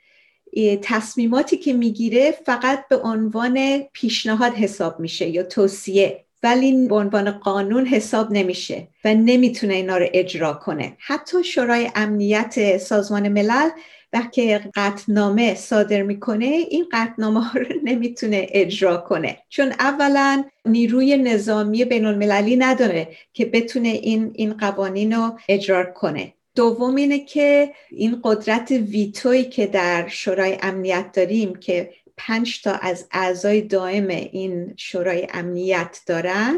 تصمیماتی 0.81 1.57
که 1.57 1.73
می‌گیره 1.73 2.31
فقط 2.45 2.87
به 2.87 2.97
عنوان 2.97 3.79
پیشنهاد 3.93 4.53
حساب 4.53 4.99
میشه 4.99 5.29
یا 5.29 5.43
توصیه 5.43 6.25
ولی 6.43 6.87
به 6.87 6.95
عنوان 6.95 7.31
قانون 7.31 7.85
حساب 7.85 8.31
نمیشه 8.31 8.87
و 9.05 9.13
نمی‌تونه 9.13 9.73
اینا 9.73 9.97
رو 9.97 10.05
اجرا 10.13 10.53
کنه. 10.53 10.97
حتی 10.99 11.43
شورای 11.43 11.91
امنیت 11.95 12.77
سازمان 12.77 13.29
ملل 13.29 13.69
وقتی 14.13 14.57
قطنامه 14.57 15.55
صادر 15.55 16.01
می‌کنه 16.01 16.45
این 16.45 16.85
قطنامه 16.91 17.43
ها 17.43 17.59
رو 17.59 17.65
نمی‌تونه 17.83 18.47
اجرا 18.49 18.97
کنه. 18.97 19.37
چون 19.49 19.71
اولا 19.79 20.43
نیروی 20.65 21.17
نظامی 21.17 21.85
بین 21.85 22.05
المللی 22.05 22.55
نداره 22.55 23.07
که 23.33 23.45
بتونه 23.45 23.87
این, 23.87 24.31
این 24.35 24.53
قوانین 24.53 25.13
رو 25.13 25.39
اجرا 25.49 25.83
کنه. 25.83 26.33
دوم 26.55 26.95
اینه 26.95 27.19
که 27.19 27.73
این 27.91 28.19
قدرت 28.23 28.71
ویتوی 28.71 29.43
که 29.43 29.67
در 29.67 30.07
شورای 30.07 30.57
امنیت 30.61 31.11
داریم 31.13 31.55
که 31.55 31.93
پنج 32.17 32.61
تا 32.61 32.71
از 32.71 33.07
اعضای 33.11 33.61
دائم 33.61 34.07
این 34.07 34.73
شورای 34.77 35.27
امنیت 35.33 35.99
دارن 36.05 36.57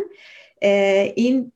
این 1.16 1.52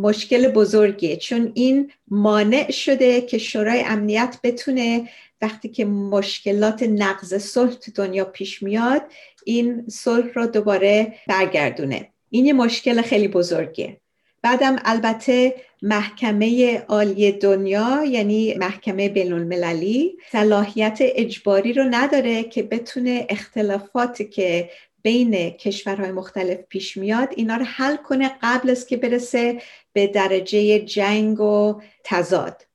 مشکل 0.00 0.48
بزرگیه. 0.48 1.16
چون 1.16 1.52
این 1.54 1.90
مانع 2.08 2.70
شده 2.70 3.20
که 3.20 3.38
شورای 3.38 3.82
امنیت 3.86 4.36
بتونه 4.42 5.08
وقتی 5.42 5.68
که 5.68 5.84
مشکلات 5.84 6.82
نقض 6.82 7.34
صلح 7.34 7.72
تو 7.72 7.90
دنیا 7.94 8.24
پیش 8.24 8.62
میاد 8.62 9.02
این 9.44 9.88
صلح 9.88 10.32
رو 10.34 10.46
دوباره 10.46 11.14
برگردونه. 11.26 12.08
این 12.30 12.46
یه 12.46 12.52
مشکل 12.52 13.02
خیلی 13.02 13.28
بزرگیه. 13.28 14.00
بعدم 14.42 14.76
البته 14.84 15.54
محکمه 15.82 16.78
عالی 16.78 17.32
دنیا 17.32 18.04
یعنی 18.04 18.54
محکمه 18.54 19.08
بین 19.08 19.32
المللی 19.32 20.16
صلاحیت 20.32 20.98
اجباری 21.00 21.72
رو 21.72 21.84
نداره 21.90 22.42
که 22.42 22.62
بتونه 22.62 23.26
اختلافاتی 23.28 24.24
که 24.24 24.70
بین 25.02 25.50
کشورهای 25.50 26.12
مختلف 26.12 26.58
پیش 26.68 26.96
میاد 26.96 27.28
اینا 27.36 27.56
رو 27.56 27.64
حل 27.64 27.96
کنه 27.96 28.30
قبل 28.42 28.70
از 28.70 28.86
که 28.86 28.96
برسه 28.96 29.62
به 29.92 30.06
درجه 30.06 30.78
جنگ 30.78 31.40
و 31.40 31.80
تضاد. 32.04 32.67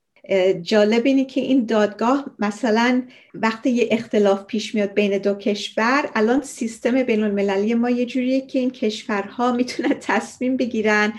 جالب 0.61 1.05
اینه 1.05 1.25
که 1.25 1.41
این 1.41 1.65
دادگاه 1.65 2.25
مثلا 2.39 3.03
وقتی 3.33 3.69
یه 3.69 3.87
اختلاف 3.91 4.45
پیش 4.45 4.75
میاد 4.75 4.93
بین 4.93 5.17
دو 5.17 5.33
کشور 5.33 6.09
الان 6.15 6.41
سیستم 6.41 7.03
بین 7.03 7.23
المللی 7.23 7.73
ما 7.73 7.89
یه 7.89 8.05
جوریه 8.05 8.41
که 8.41 8.59
این 8.59 8.71
کشورها 8.71 9.51
می‌تونن 9.51 9.93
تصمیم 10.01 10.57
بگیرن 10.57 11.13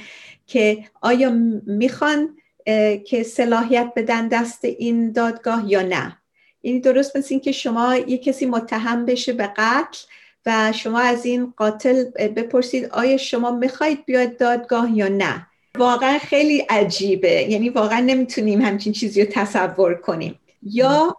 که 0.46 0.84
آیا 1.00 1.30
می‌خوان 1.66 2.36
که 3.06 3.22
صلاحیت 3.22 3.92
بدن 3.96 4.28
دست 4.28 4.64
این 4.64 5.12
دادگاه 5.12 5.64
یا 5.72 5.82
نه. 5.82 6.18
این 6.60 6.80
درست 6.80 7.16
مثل 7.16 7.28
این 7.30 7.40
که 7.40 7.52
شما 7.52 7.96
یه 7.96 8.18
کسی 8.18 8.46
متهم 8.46 9.04
بشه 9.04 9.32
به 9.32 9.46
قتل 9.56 9.98
و 10.46 10.72
شما 10.72 11.00
از 11.00 11.26
این 11.26 11.54
قاتل 11.56 12.04
بپرسید 12.10 12.84
آیا 12.84 13.16
شما 13.16 13.50
می‌خواید 13.50 14.04
بیاد 14.04 14.36
دادگاه 14.36 14.96
یا 14.96 15.08
نه. 15.08 15.46
واقعا 15.78 16.18
خیلی 16.18 16.58
عجیبه. 16.58 17.42
یعنی 17.42 17.68
واقعا 17.68 18.00
نمی‌تونیم 18.00 18.62
همچین 18.62 18.92
چیزی 18.92 19.24
رو 19.24 19.30
تصور 19.32 19.94
کنیم. 19.94 20.40
یا 20.62 21.16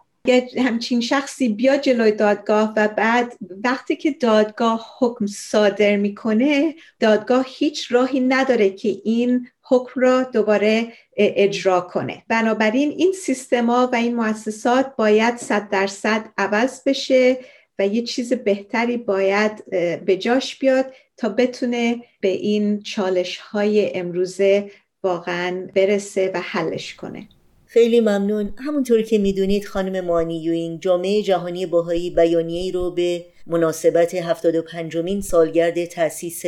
همچین 0.57 1.01
شخصی 1.01 1.49
بیا 1.49 1.77
جلوی 1.77 2.11
دادگاه 2.11 2.73
و 2.77 2.87
بعد 2.87 3.37
وقتی 3.63 3.95
که 3.95 4.11
دادگاه 4.11 4.85
حکم 4.99 5.25
صادر 5.25 5.95
می‌کنه 5.95 6.75
دادگاه 6.99 7.45
هیچ 7.47 7.91
راهی 7.91 8.19
نداره 8.19 8.69
که 8.69 8.95
این 9.03 9.47
حکم 9.61 10.01
را 10.01 10.23
دوباره 10.23 10.93
اجرا 11.17 11.81
کنه. 11.81 12.23
بنابراین 12.27 12.89
این 12.89 13.11
سیستما 13.11 13.89
و 13.93 13.95
این 13.95 14.15
مؤسسات 14.15 14.95
باید 14.95 15.37
صد 15.37 15.69
درصد 15.69 16.25
عوض 16.37 16.81
بشه 16.85 17.37
و 17.79 17.87
یه 17.87 18.01
چیز 18.01 18.33
بهتری 18.33 18.97
باید 18.97 19.69
به 20.05 20.17
جاش 20.17 20.59
بیاد 20.59 20.93
تا 21.17 21.29
بتونه 21.29 22.03
به 22.21 22.27
این 22.27 22.81
چالش 22.81 23.37
های 23.37 23.95
امروزه 23.95 24.71
واقعا 25.03 25.67
برسه 25.75 26.31
و 26.33 26.39
حلش 26.39 26.95
کنه. 26.95 27.27
خیلی 27.65 27.99
ممنون. 27.99 28.53
همونطور 28.57 29.01
که 29.01 29.17
می‌دونید 29.17 29.65
خانم 29.65 30.05
مانی 30.05 30.43
یوینگ 30.43 30.81
جامعه 30.81 31.21
جهانی 31.21 31.65
باهایی 31.65 32.09
بیانیه‌ای 32.09 32.71
رو 32.71 32.91
به 32.91 33.25
مناسبت 33.47 34.15
75 34.15 34.97
مین 34.97 35.21
سالگرد 35.21 35.85
تأسیس 35.85 36.43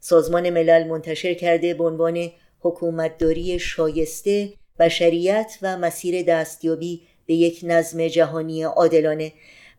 سازمان 0.00 0.50
ملل 0.50 0.86
منتشر 0.86 1.34
کرده 1.34 1.74
به 1.74 1.84
عنوان 1.84 2.30
حکومتداری 2.60 3.58
شایسته 3.58 4.52
بشریت 4.78 5.58
و 5.62 5.78
مسیر 5.78 6.22
دستیابی 6.22 7.00
به 7.26 7.34
یک 7.34 7.60
نظم 7.62 8.08
جهانی 8.08 8.62
عادلانه. 8.62 9.32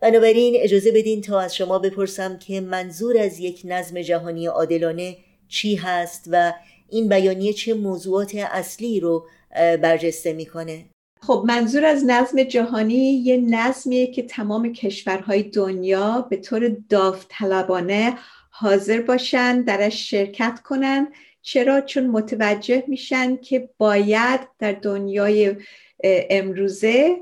بنابراین 0.03 0.55
اجازه 0.57 0.91
بدین 0.91 1.21
تا 1.21 1.39
از 1.39 1.55
شما 1.55 1.79
بپرسم 1.79 2.39
که 2.39 2.61
منظور 2.61 3.17
از 3.17 3.39
یک 3.39 3.61
نظم 3.65 4.01
جهانی 4.01 4.45
عادلانه 4.45 5.17
چی 5.47 5.75
هست 5.75 6.29
و 6.31 6.53
این 6.89 7.09
بیانیه 7.09 7.53
چه 7.53 7.73
موضوعات 7.73 8.35
اصلی 8.35 8.99
رو 8.99 9.27
برجسته 9.55 10.33
می‌کنه؟ 10.33 10.85
خب 11.21 11.43
منظور 11.47 11.85
از 11.85 12.03
نظم 12.07 12.43
جهانی 12.43 13.23
یه 13.23 13.37
نظمیه 13.37 14.07
که 14.07 14.23
تمام 14.23 14.73
کشورهای 14.73 15.43
دنیا 15.43 16.27
به 16.29 16.37
طور 16.37 16.75
داوطلبانه 16.89 18.17
حاضر 18.49 19.01
باشن 19.01 19.61
درش 19.61 20.09
شرکت 20.09 20.59
کنن. 20.63 21.07
چرا؟ 21.41 21.81
چون 21.81 22.07
متوجه 22.07 22.83
میشن 22.87 23.37
که 23.37 23.69
باید 23.77 24.39
در 24.59 24.71
دنیای 24.71 25.55
امروزه 26.03 27.17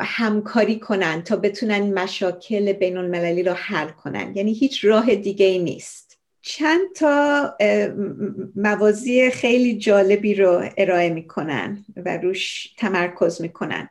همکاری 0.00 0.78
کنن 0.78 1.22
تا 1.22 1.36
بتونن 1.36 1.94
مشاکل 1.94 2.72
بین 2.72 2.96
المللی 2.96 3.42
رو 3.42 3.52
حل 3.52 3.88
کنن. 3.88 4.32
یعنی 4.36 4.52
هیچ 4.52 4.84
راه 4.84 5.14
دیگه 5.14 5.46
ای 5.46 5.58
نیست. 5.58 6.18
چند 6.42 6.92
تا 6.96 7.56
موازی 8.56 9.30
خیلی 9.30 9.78
جالبی 9.78 10.34
رو 10.34 10.68
ارائه 10.76 11.10
می‌کنن 11.10 11.84
و 11.96 12.16
روش 12.16 12.74
تمرکز 12.78 13.40
می‌کنن. 13.40 13.88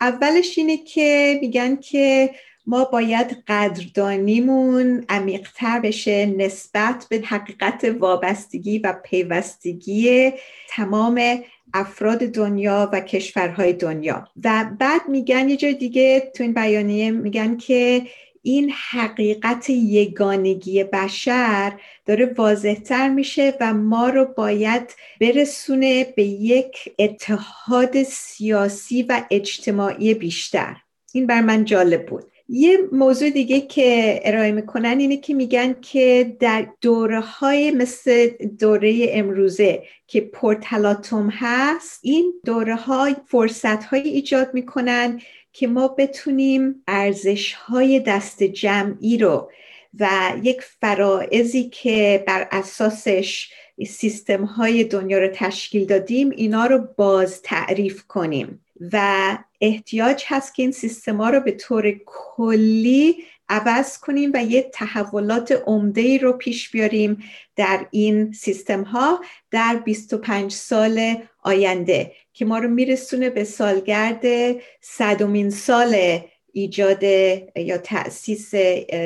اولش 0.00 0.58
اینه 0.58 0.76
که 0.76 1.38
میگن 1.40 1.76
که 1.76 2.30
ما 2.66 2.84
باید 2.84 3.36
قدردانیمون 3.48 5.04
عمیقتر 5.08 5.80
بشه 5.80 6.26
نسبت 6.26 7.06
به 7.10 7.22
حقیقت 7.24 7.84
وابستگی 7.98 8.78
و 8.78 8.94
پیوستگی 9.04 10.32
تمام 10.68 11.20
افراد 11.74 12.18
دنیا 12.18 12.90
و 12.92 13.00
کشورهای 13.00 13.72
دنیا. 13.72 14.28
و 14.44 14.66
بعد 14.78 15.08
میگن 15.08 15.48
یه 15.48 15.56
جای 15.56 15.74
دیگه 15.74 16.32
تو 16.34 16.42
این 16.42 16.54
بیانیه 16.54 17.10
میگن 17.10 17.56
که 17.56 18.02
این 18.42 18.72
حقیقت 18.90 19.70
یگانگی 19.70 20.84
بشر 20.84 21.72
داره 22.06 22.34
واضحتر 22.36 23.08
میشه 23.08 23.54
و 23.60 23.74
ما 23.74 24.08
رو 24.08 24.24
باید 24.24 24.94
برسونه 25.20 26.04
به 26.16 26.24
یک 26.24 26.94
اتحاد 26.98 28.02
سیاسی 28.02 29.02
و 29.02 29.22
اجتماعی 29.30 30.14
بیشتر. 30.14 30.76
این 31.12 31.26
بر 31.26 31.40
من 31.40 31.64
جالب 31.64 32.06
بود. 32.06 32.24
یه 32.48 32.78
موضوع 32.92 33.30
دیگه 33.30 33.60
که 33.60 34.20
ارائه 34.24 34.52
می‌کنن 34.52 34.98
اینه 34.98 35.16
که 35.16 35.34
میگن 35.34 35.76
که 35.80 36.36
در 36.40 36.68
دوره 36.80 37.20
های 37.20 37.70
مثل 37.70 38.28
دوره 38.58 39.06
امروزه 39.10 39.82
که 40.06 40.20
پرتلاتوم 40.20 41.30
هست 41.32 42.00
این 42.02 42.32
دوره 42.44 42.76
های 42.76 43.16
فرصت 43.26 43.84
های 43.84 44.08
ایجاد 44.08 44.54
می‌کنن 44.54 45.20
که 45.52 45.66
ما 45.66 45.88
بتونیم 45.88 46.82
ارزش 46.86 47.52
های 47.52 48.00
دست 48.00 48.42
جمعی 48.42 49.18
رو 49.18 49.50
و 50.00 50.32
یک 50.42 50.62
فرائضی 50.62 51.68
که 51.68 52.24
بر 52.26 52.48
اساسش 52.50 53.52
سیستم 53.86 54.44
های 54.44 54.84
دنیا 54.84 55.18
رو 55.18 55.28
تشکیل 55.34 55.84
دادیم 55.84 56.30
اینا 56.30 56.66
رو 56.66 56.88
باز 56.96 57.42
تعریف 57.42 58.02
کنیم. 58.02 58.64
و 58.92 59.38
احتیاج 59.60 60.24
هست 60.26 60.54
که 60.54 60.62
این 60.62 60.72
سیستما 60.72 61.30
رو 61.30 61.40
به 61.40 61.52
طور 61.52 62.00
کلی 62.06 63.24
عوض 63.48 63.98
کنیم 63.98 64.30
و 64.34 64.44
یه 64.44 64.70
تحولات 64.74 65.62
عمده 65.66 66.00
ای 66.00 66.18
رو 66.18 66.32
پیش 66.32 66.70
بیاریم 66.70 67.18
در 67.56 67.86
این 67.90 68.32
سیستم 68.32 68.82
ها 68.82 69.20
در 69.50 69.82
25 69.84 70.52
سال 70.52 71.14
آینده 71.42 72.12
که 72.32 72.44
ما 72.44 72.58
رو 72.58 72.68
میرسونه 72.68 73.30
به 73.30 73.44
سالگرد 73.44 74.24
صدومین 74.80 75.50
سال 75.50 76.20
ایجاد 76.58 77.02
یا 77.56 77.78
تأسیس 77.84 78.54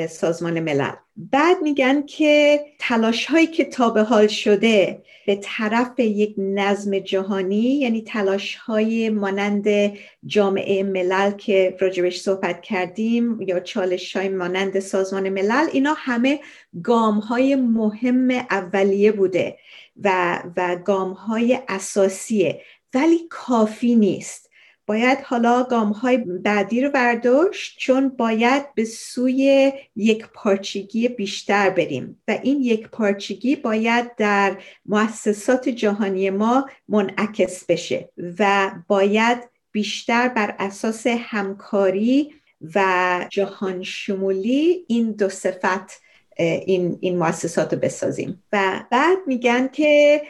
سازمان 0.09 0.59
ملل. 0.59 0.91
بعد 1.17 1.57
میگن 1.61 2.05
که 2.05 2.59
تلاش 2.79 3.25
هایی 3.25 3.47
که 3.47 3.65
تا 3.65 3.89
به 3.89 4.03
حال 4.03 4.27
شده 4.27 5.01
به 5.25 5.35
طرف 5.35 5.99
یک 5.99 6.35
نظم 6.37 6.99
جهانی 6.99 7.79
یعنی 7.79 8.01
تلاش 8.01 8.55
های 8.55 9.09
مانند 9.09 9.93
جامعه 10.25 10.83
ملل 10.83 11.31
که 11.31 11.77
راجبش 11.79 12.21
صحبت 12.21 12.61
کردیم 12.61 13.41
یا 13.41 13.59
چالش 13.59 14.15
های 14.15 14.29
مانند 14.29 14.79
سازمان 14.79 15.29
ملل 15.29 15.67
اینا 15.73 15.93
همه 15.97 16.39
گام 16.83 17.19
های 17.19 17.55
مهم 17.55 18.29
اولیه 18.31 19.11
بوده 19.11 19.57
و, 20.03 20.39
و 20.57 20.75
گام 20.75 21.11
های 21.11 21.59
اساسیه. 21.67 22.61
ولی 22.93 23.19
کافی 23.29 23.95
نیست. 23.95 24.49
باید 24.85 25.17
حالا 25.19 25.63
گام 25.63 25.91
های 25.91 26.17
بعدی 26.17 26.81
رو 26.81 26.89
برداشت 26.89 27.77
چون 27.79 28.09
باید 28.09 28.73
به 28.75 28.85
سوی 28.85 29.71
یک 29.95 30.25
پارچگی 30.33 31.07
بیشتر 31.07 31.69
بریم 31.69 32.21
و 32.27 32.39
این 32.43 32.61
یک 32.61 32.87
پارچگی 32.87 33.55
باید 33.55 34.15
در 34.15 34.57
مؤسسات 34.85 35.69
جهانی 35.69 36.29
ما 36.29 36.69
منعکس 36.87 37.65
بشه 37.65 38.09
و 38.39 38.71
باید 38.87 39.37
بیشتر 39.71 40.27
بر 40.27 40.55
اساس 40.59 41.07
همکاری 41.07 42.33
و 42.75 43.25
جهان 43.29 43.83
شمولی 43.83 44.85
این 44.87 45.11
دو 45.11 45.29
صفت 45.29 46.01
این, 46.37 46.97
این 47.01 47.17
مؤسسات 47.17 47.73
رو 47.73 47.79
بسازیم. 47.79 48.43
و 48.53 48.83
بعد 48.91 49.17
میگن 49.27 49.67
که 49.67 50.21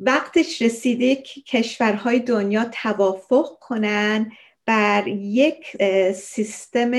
وقتش 0.00 0.62
رسیده 0.62 1.16
که 1.16 1.40
کشورهای 1.40 2.18
دنیا 2.18 2.64
توافق 2.64 3.58
کنن 3.60 4.32
بر 4.66 5.08
یک 5.08 5.82
سیستم 6.12 6.90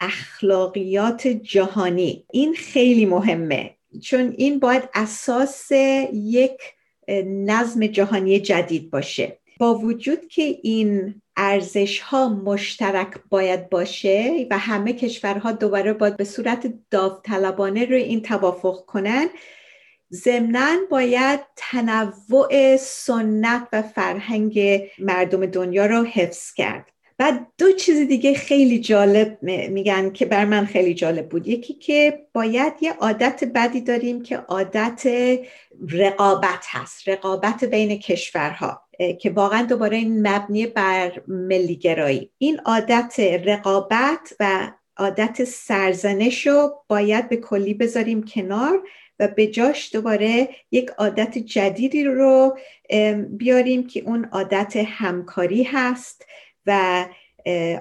اخلاقیات 0.00 1.28
جهانی. 1.28 2.24
این 2.32 2.54
خیلی 2.54 3.06
مهمه 3.06 3.74
چون 4.02 4.34
این 4.38 4.58
باید 4.58 4.88
اساس 4.94 5.68
یک 6.12 6.60
نظم 7.26 7.86
جهانی 7.86 8.40
جدید 8.40 8.90
باشه. 8.90 9.38
با 9.58 9.74
وجود 9.74 10.28
که 10.28 10.58
این 10.62 11.22
ارزش 11.36 12.00
ها 12.00 12.28
مشترک 12.28 13.08
باید 13.30 13.70
باشه 13.70 14.46
و 14.50 14.58
همه 14.58 14.92
کشورها 14.92 15.52
دوباره 15.52 15.92
باید 15.92 16.16
به 16.16 16.24
صورت 16.24 16.74
داوطلبانه 16.90 17.84
روی 17.84 18.02
این 18.02 18.22
توافق 18.22 18.84
کنن 18.84 19.28
ضمنا 20.12 20.76
باید 20.90 21.40
تنوع 21.56 22.76
سنت 22.76 23.68
و 23.72 23.82
فرهنگ 23.82 24.82
مردم 24.98 25.46
دنیا 25.46 25.86
رو 25.86 26.04
حفظ 26.04 26.52
کرد. 26.52 26.92
بعد 27.18 27.46
دو 27.58 27.72
چیز 27.72 28.08
دیگه 28.08 28.34
خیلی 28.34 28.78
جالب 28.78 29.38
میگن 29.42 30.10
که 30.10 30.26
بر 30.26 30.44
من 30.44 30.64
خیلی 30.64 30.94
جالب 30.94 31.28
بود. 31.28 31.48
یکی 31.48 31.74
که 31.74 32.26
باید 32.32 32.72
یه 32.80 32.92
عادت 32.92 33.44
بدی 33.54 33.80
داریم 33.80 34.22
که 34.22 34.36
عادت 34.36 35.06
رقابت 35.90 36.64
هست 36.68 37.08
رقابت 37.08 37.64
بین 37.64 37.98
کشورها 37.98 38.82
که 39.20 39.30
واقعا 39.30 39.62
دوباره 39.62 39.96
این 39.96 40.28
مبنی 40.28 40.66
بر 40.66 41.22
ملیگرایی. 41.28 42.30
این 42.38 42.60
عادت 42.64 43.20
رقابت 43.44 44.34
و 44.40 44.72
عادت 44.96 45.44
سرزنش 45.44 46.46
رو 46.46 46.84
باید 46.88 47.28
به 47.28 47.36
کلی 47.36 47.74
بذاریم 47.74 48.22
کنار 48.22 48.82
و 49.18 49.28
به 49.28 49.46
جاش 49.46 49.94
دوباره 49.94 50.48
یک 50.72 50.90
عادت 50.90 51.38
جدیدی 51.38 52.04
رو 52.04 52.58
بیاریم 53.28 53.86
که 53.86 54.00
اون 54.00 54.24
عادت 54.24 54.76
همکاری 54.76 55.62
هست 55.62 56.26
و 56.66 57.04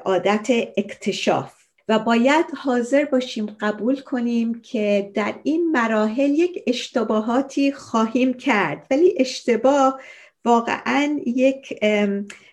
عادت 0.06 0.48
اکتشاف. 0.78 1.54
و 1.90 2.00
باید 2.00 2.46
حاضر 2.58 3.06
باشیم 3.06 3.46
قبول 3.60 4.02
کنیم 4.02 4.62
که 4.62 5.12
در 5.14 5.36
این 5.44 5.72
مراحل 5.72 6.30
یک 6.30 6.64
اشتباهاتی 6.68 7.72
خواهیم 7.72 8.34
کرد. 8.34 8.88
ولی 8.92 9.14
اشتباه 9.18 10.00
واقعا 10.46 11.20
یک 11.26 11.80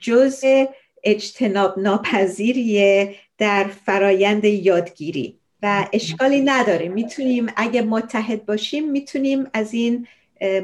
جزء 0.01 0.65
اجتناب 1.05 1.79
ناپذیریه 1.79 3.15
در 3.39 3.65
فرایند 3.65 4.45
یادگیری. 4.45 5.41
و 5.65 5.89
اشکالی 5.93 6.41
نداره. 6.41 6.89
می‌تونیم 6.89 7.47
اگه 7.57 7.83
متحد 7.83 8.47
باشیم 8.47 8.91
می‌تونیم 8.91 9.47
از 9.53 9.75
این 9.75 10.07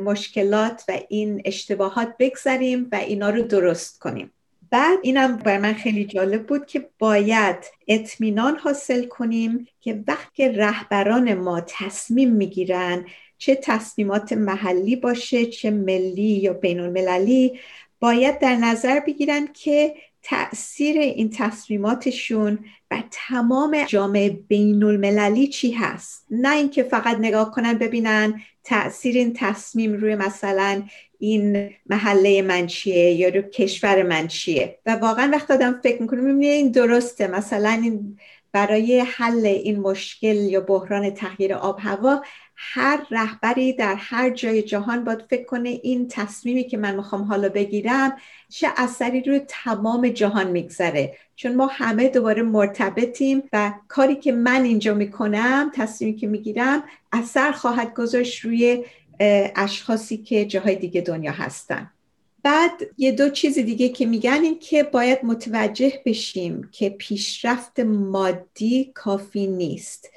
مشکلات 0.05 0.84
و 0.88 0.98
این 1.09 1.42
اشتباهات 1.44 2.14
بگذریم 2.18 2.88
و 2.92 2.96
اینا 2.96 3.30
رو 3.30 3.42
درست 3.42 3.98
کنیم. 3.98 4.30
بعد 4.70 4.98
اینم 5.03 5.36
بر 5.36 5.59
من 5.59 5.72
خیلی 5.72 6.05
جالب 6.05 6.46
بود 6.46 6.66
که 6.66 6.88
باید 6.98 7.57
اطمینان 7.88 8.57
حاصل 8.57 9.05
کنیم 9.05 9.66
که 9.80 10.05
وقتی 10.09 10.48
رهبران 10.48 11.34
ما 11.34 11.61
تصمیم 11.61 12.30
می‌گیرن 12.30 13.05
چه 13.38 13.55
تصمیمات 13.55 14.32
محلی 14.32 14.96
باشه 14.96 15.46
چه 15.46 15.70
ملی 15.70 16.22
یا 16.22 16.53
بین 16.53 16.80
المللی 16.80 17.59
باید 18.01 18.38
در 18.38 18.57
نظر 18.57 19.01
بگیرن 19.01 19.48
که 19.55 19.94
تاثیر 20.23 20.99
این 20.99 21.31
تصمیماتشون 21.31 22.59
و 22.91 23.03
تمام 23.11 23.85
جامعه 23.85 24.31
بین 24.31 24.83
المللی 24.85 25.49
چی 25.49 25.73
هست؟ 25.73 26.27
نه 26.31 26.57
اینکه 26.57 26.83
فقط 26.83 27.16
نگاه 27.21 27.51
کنن 27.51 27.75
ببینن 27.75 28.41
تاثیر 28.64 29.16
این 29.16 29.33
تصمیم 29.37 29.93
روی 29.93 30.14
مثلا 30.14 30.83
این 31.18 31.71
محله 31.87 32.43
من 32.43 32.66
چیه 32.66 33.12
یا 33.12 33.29
روی 33.29 33.43
کشور 33.43 34.03
من 34.03 34.29
چیه. 34.29 34.79
و 34.87 34.97
واقعا 34.97 35.31
وقت 35.33 35.51
آدم 35.51 35.81
فکر 35.83 36.03
می‌کنه 36.03 36.21
می‌بینه 36.21 36.47
این 36.47 36.71
درسته. 36.71 37.27
مثلا 37.27 37.71
این 37.71 38.18
برای 38.53 39.01
حل 39.01 39.47
این 39.47 39.81
مشکل 39.81 40.37
یا 40.37 40.61
بحران 40.61 41.11
تغییر 41.11 41.55
آب 41.55 41.79
هوا 41.81 42.23
هر 42.63 43.07
رهبری 43.11 43.73
در 43.73 43.95
هر 43.95 44.31
جای 44.31 44.63
جهان 44.63 45.05
باید 45.05 45.23
فکر 45.31 45.45
کنه 45.45 45.69
این 45.69 46.09
تصمیمی 46.09 46.65
که 46.65 46.77
من 46.77 46.97
می‌خوام 46.97 47.23
حالا 47.23 47.49
بگیرم 47.49 48.17
چه 48.49 48.69
اثری 48.77 49.21
روی 49.21 49.41
تمام 49.49 50.09
جهان 50.09 50.51
میگذره. 50.51 51.17
چون 51.37 51.55
ما 51.55 51.67
همه 51.67 52.09
دوباره 52.09 52.43
مرتبطیم 52.43 53.43
و 53.53 53.73
کاری 53.89 54.17
که 54.17 54.33
من 54.33 54.63
اینجا 54.65 54.95
می‌کنم 54.95 55.71
تصمیمی 55.75 56.17
که 56.17 56.27
می‌گیرم 56.27 56.85
اثر 57.13 57.53
خواهد 57.53 57.95
گذاشت 57.95 58.41
روی 58.41 58.85
اشخاصی 59.57 60.17
که 60.17 60.45
جاهای 60.45 60.77
دیگه 60.77 61.01
دنیا 61.01 61.33
هستن. 61.33 61.91
بعد 62.43 62.71
یه 62.99 63.13
دو 63.13 63.29
چیز 63.29 63.59
دیگه 63.59 63.89
که 63.89 64.07
میگن 64.07 64.41
این 64.43 64.59
که 64.59 64.83
باید 64.83 65.19
متوجه 65.23 66.03
بشیم 66.07 66.69
که 66.73 66.91
پیشرفت 66.91 67.81
مادی 67.81 68.93
کافی 68.95 69.47
نیست. 69.47 70.11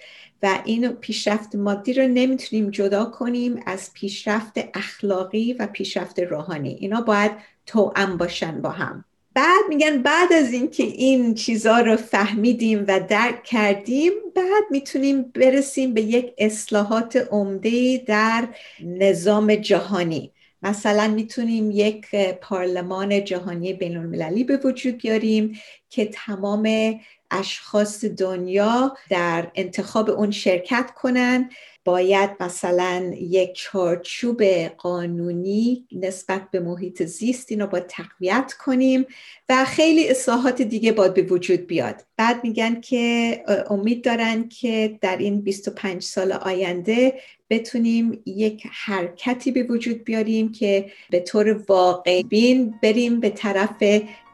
و 0.43 0.59
این 0.65 0.89
پیشرفت 0.89 1.55
مادی 1.55 1.93
رو 1.93 2.07
نمی‌تونیم 2.07 2.69
جدا 2.69 3.05
کنیم 3.05 3.63
از 3.65 3.93
پیشرفت 3.93 4.53
اخلاقی 4.73 5.53
و 5.53 5.67
پیشرفت 5.67 6.19
روحانی. 6.19 6.77
اینا 6.79 7.01
باید 7.01 7.31
توأم 7.65 8.17
باشن 8.17 8.61
با 8.61 8.69
هم. 8.69 9.05
بعد 9.33 9.63
میگن 9.69 10.01
بعد 10.01 10.33
از 10.33 10.53
اینکه 10.53 10.83
این 10.83 11.33
چیزها 11.33 11.79
رو 11.79 11.95
فهمیدیم 11.95 12.85
و 12.87 12.99
درک 12.99 13.43
کردیم 13.43 14.11
بعد 14.35 14.63
می‌تونیم 14.71 15.21
برسیم 15.21 15.93
به 15.93 16.01
یک 16.01 16.33
اصلاحات 16.37 17.27
عمده 17.31 17.97
در 17.97 18.47
نظام 18.83 19.55
جهانی. 19.55 20.31
مثلا 20.61 21.07
می‌تونیم 21.07 21.71
یک 21.71 22.15
پارلمان 22.41 23.23
جهانی 23.23 23.73
بین 23.73 23.97
المللی 23.97 24.43
به 24.43 24.57
وجود 24.57 24.97
بیاریم 24.97 25.59
که 25.89 26.05
تمام 26.05 26.95
اشخاص 27.39 28.05
دنیا 28.05 28.97
در 29.09 29.51
انتخاب 29.55 30.09
اون 30.09 30.31
شرکت 30.31 30.91
کنن. 30.95 31.49
باید 31.85 32.29
مثلا 32.39 33.13
یک 33.19 33.53
چارچوب 33.53 34.43
قانونی 34.77 35.87
نسبت 35.91 36.41
به 36.51 36.59
محیط 36.59 37.03
زیست 37.03 37.51
اینو 37.51 37.67
با 37.67 37.79
تقویت 37.79 38.53
کنیم 38.65 39.05
و 39.49 39.65
خیلی 39.65 40.09
اصلاحات 40.09 40.61
دیگه 40.61 40.91
باید 40.91 41.13
به 41.13 41.21
وجود 41.21 41.67
بیاد. 41.67 42.03
بعد 42.17 42.43
میگن 42.43 42.81
که 42.81 43.43
امید 43.69 44.03
دارن 44.03 44.49
که 44.49 44.97
در 45.01 45.17
این 45.17 45.41
25 45.41 46.03
سال 46.03 46.31
آینده 46.31 47.13
بتونیم 47.49 48.21
یک 48.25 48.63
حرکتی 48.71 49.51
به 49.51 49.63
وجود 49.63 50.03
بیاریم 50.03 50.51
که 50.51 50.91
به 51.09 51.19
طور 51.19 51.63
واقعی 51.67 52.23
بین 52.23 52.73
بریم 52.83 53.19
به 53.19 53.29
طرف 53.29 53.83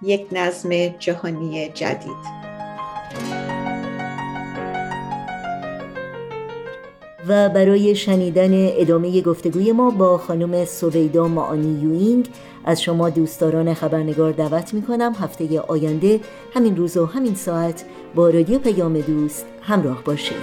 یک 0.04 0.26
نظم 0.32 0.88
جهانی 0.88 1.70
جدید. 1.70 2.49
و 7.28 7.50
برای 7.50 7.96
شنیدن 7.96 8.52
ادامه 8.54 9.22
گفتگوی 9.22 9.72
ما 9.72 9.90
با 9.90 10.18
خانم 10.18 10.66
سویدا 10.66 11.28
معانی 11.28 11.82
یوینگ 11.82 12.30
از 12.66 12.82
شما 12.82 13.10
دوستداران 13.10 13.74
خبرنگار 13.74 14.32
دعوت 14.32 14.74
می 14.74 14.82
کنم 14.82 15.16
هفته 15.20 15.60
آینده 15.60 16.20
همین 16.54 16.78
روز 16.78 16.98
و 16.98 17.06
همین 17.06 17.36
ساعت 17.36 17.86
با 18.16 18.30
رادیو 18.30 18.60
پیام 18.60 19.00
دوست 19.00 19.46
همراه 19.62 20.04
باشید. 20.04 20.38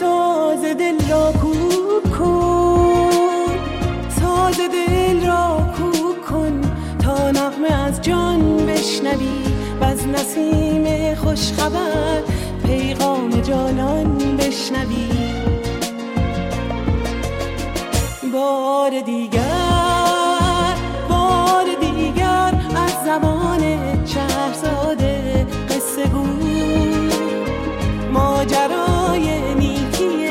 ساز 0.00 0.64
دل 0.64 1.10
را 1.10 1.32
کوب 1.32 2.16
کن 2.18 3.10
ساز 4.08 4.56
دل 4.56 5.26
را 5.26 5.60
کوب 5.76 6.20
کن 6.30 6.60
تا 6.98 7.30
نغمه 7.30 7.72
از 7.72 8.02
جان 8.02 8.66
بشنوی 8.66 9.44
و 9.80 9.84
از 9.84 10.08
نسیم 10.08 11.14
خوشخبر 11.14 12.22
پیغام 12.66 13.30
جانان 13.40 14.36
بشنوی. 14.36 15.43
بار 18.34 19.00
دیگر 19.00 19.40
بار 21.08 21.64
دیگر 21.80 22.54
از 22.76 23.04
زمان 23.04 23.60
شهرزاده 24.06 25.46
قصه 25.68 26.06
گو 26.08 26.26
ماجرای 28.12 29.54
نیکی 29.54 30.28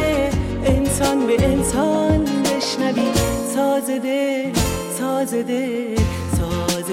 انسان 0.66 1.28
به 1.28 1.46
انسان 1.46 2.24
بشنوی. 2.24 3.12
ساز 3.54 5.34
دل 5.34 6.00
ساز 6.38 6.86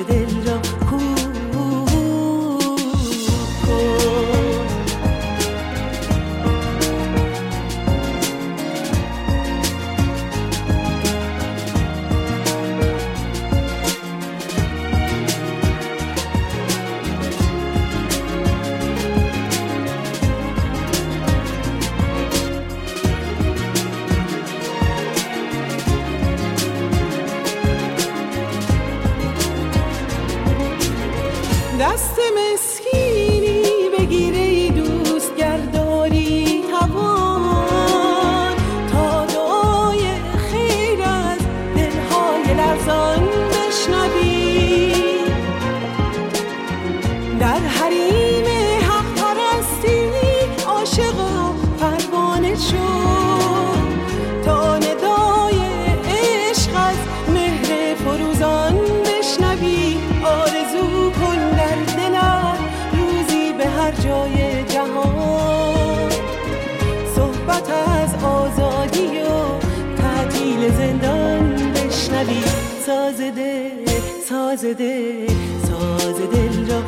دلهای 42.81 43.20
لرزان 43.20 43.28
بشنوی. 43.51 44.95
در 47.41 47.59
حریم 47.59 47.99
ساز 74.31 74.64
دل 74.64 75.26
ساز 75.62 76.14
دل 76.14 76.70
را 76.70 76.83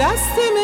دست 0.00 0.55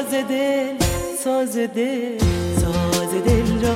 ساز 0.00 0.14
دل 0.28 0.78
ساز 1.18 1.56
دل 1.56 2.18
ساز 2.56 3.24
دل 3.24 3.66
را 3.66 3.74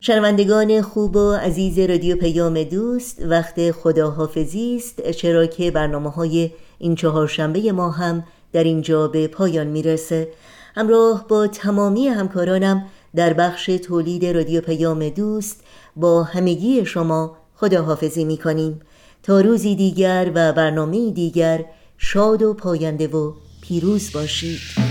شنوندگان 0.00 0.82
خوب 0.82 1.16
و 1.16 1.32
عزیز 1.32 1.78
رادیو 1.78 2.16
پیام 2.16 2.62
دوست 2.62 3.22
وقت 3.22 3.70
خداحافظی 3.70 4.76
است. 4.76 5.10
چرا 5.10 5.46
که 5.46 5.70
برنامه 5.70 6.10
های 6.10 6.50
این 6.78 6.94
چهارشنبه 6.94 7.72
ما 7.72 7.90
هم 7.90 8.24
در 8.52 8.64
اینجا 8.64 9.08
به 9.08 9.26
پایان 9.28 9.66
می‌رسه. 9.66 10.28
همراه 10.74 11.28
با 11.28 11.46
تمامی 11.46 12.08
همکارانم 12.08 12.86
در 13.14 13.32
بخش 13.32 13.66
تولید 13.66 14.26
رادیو 14.26 14.60
پیام 14.60 15.08
دوست 15.08 15.60
با 15.96 16.22
همگی 16.22 16.86
شما 16.86 17.39
خداحافظی 17.60 18.24
می‌کنیم. 18.24 18.80
تا 19.22 19.40
روزی 19.40 19.76
دیگر 19.76 20.30
و 20.34 20.52
برنامه 20.52 21.10
دیگر 21.10 21.64
شاد 21.98 22.42
و 22.42 22.54
پاینده 22.54 23.08
و 23.08 23.32
پیروز 23.62 24.12
باشید. 24.12 24.89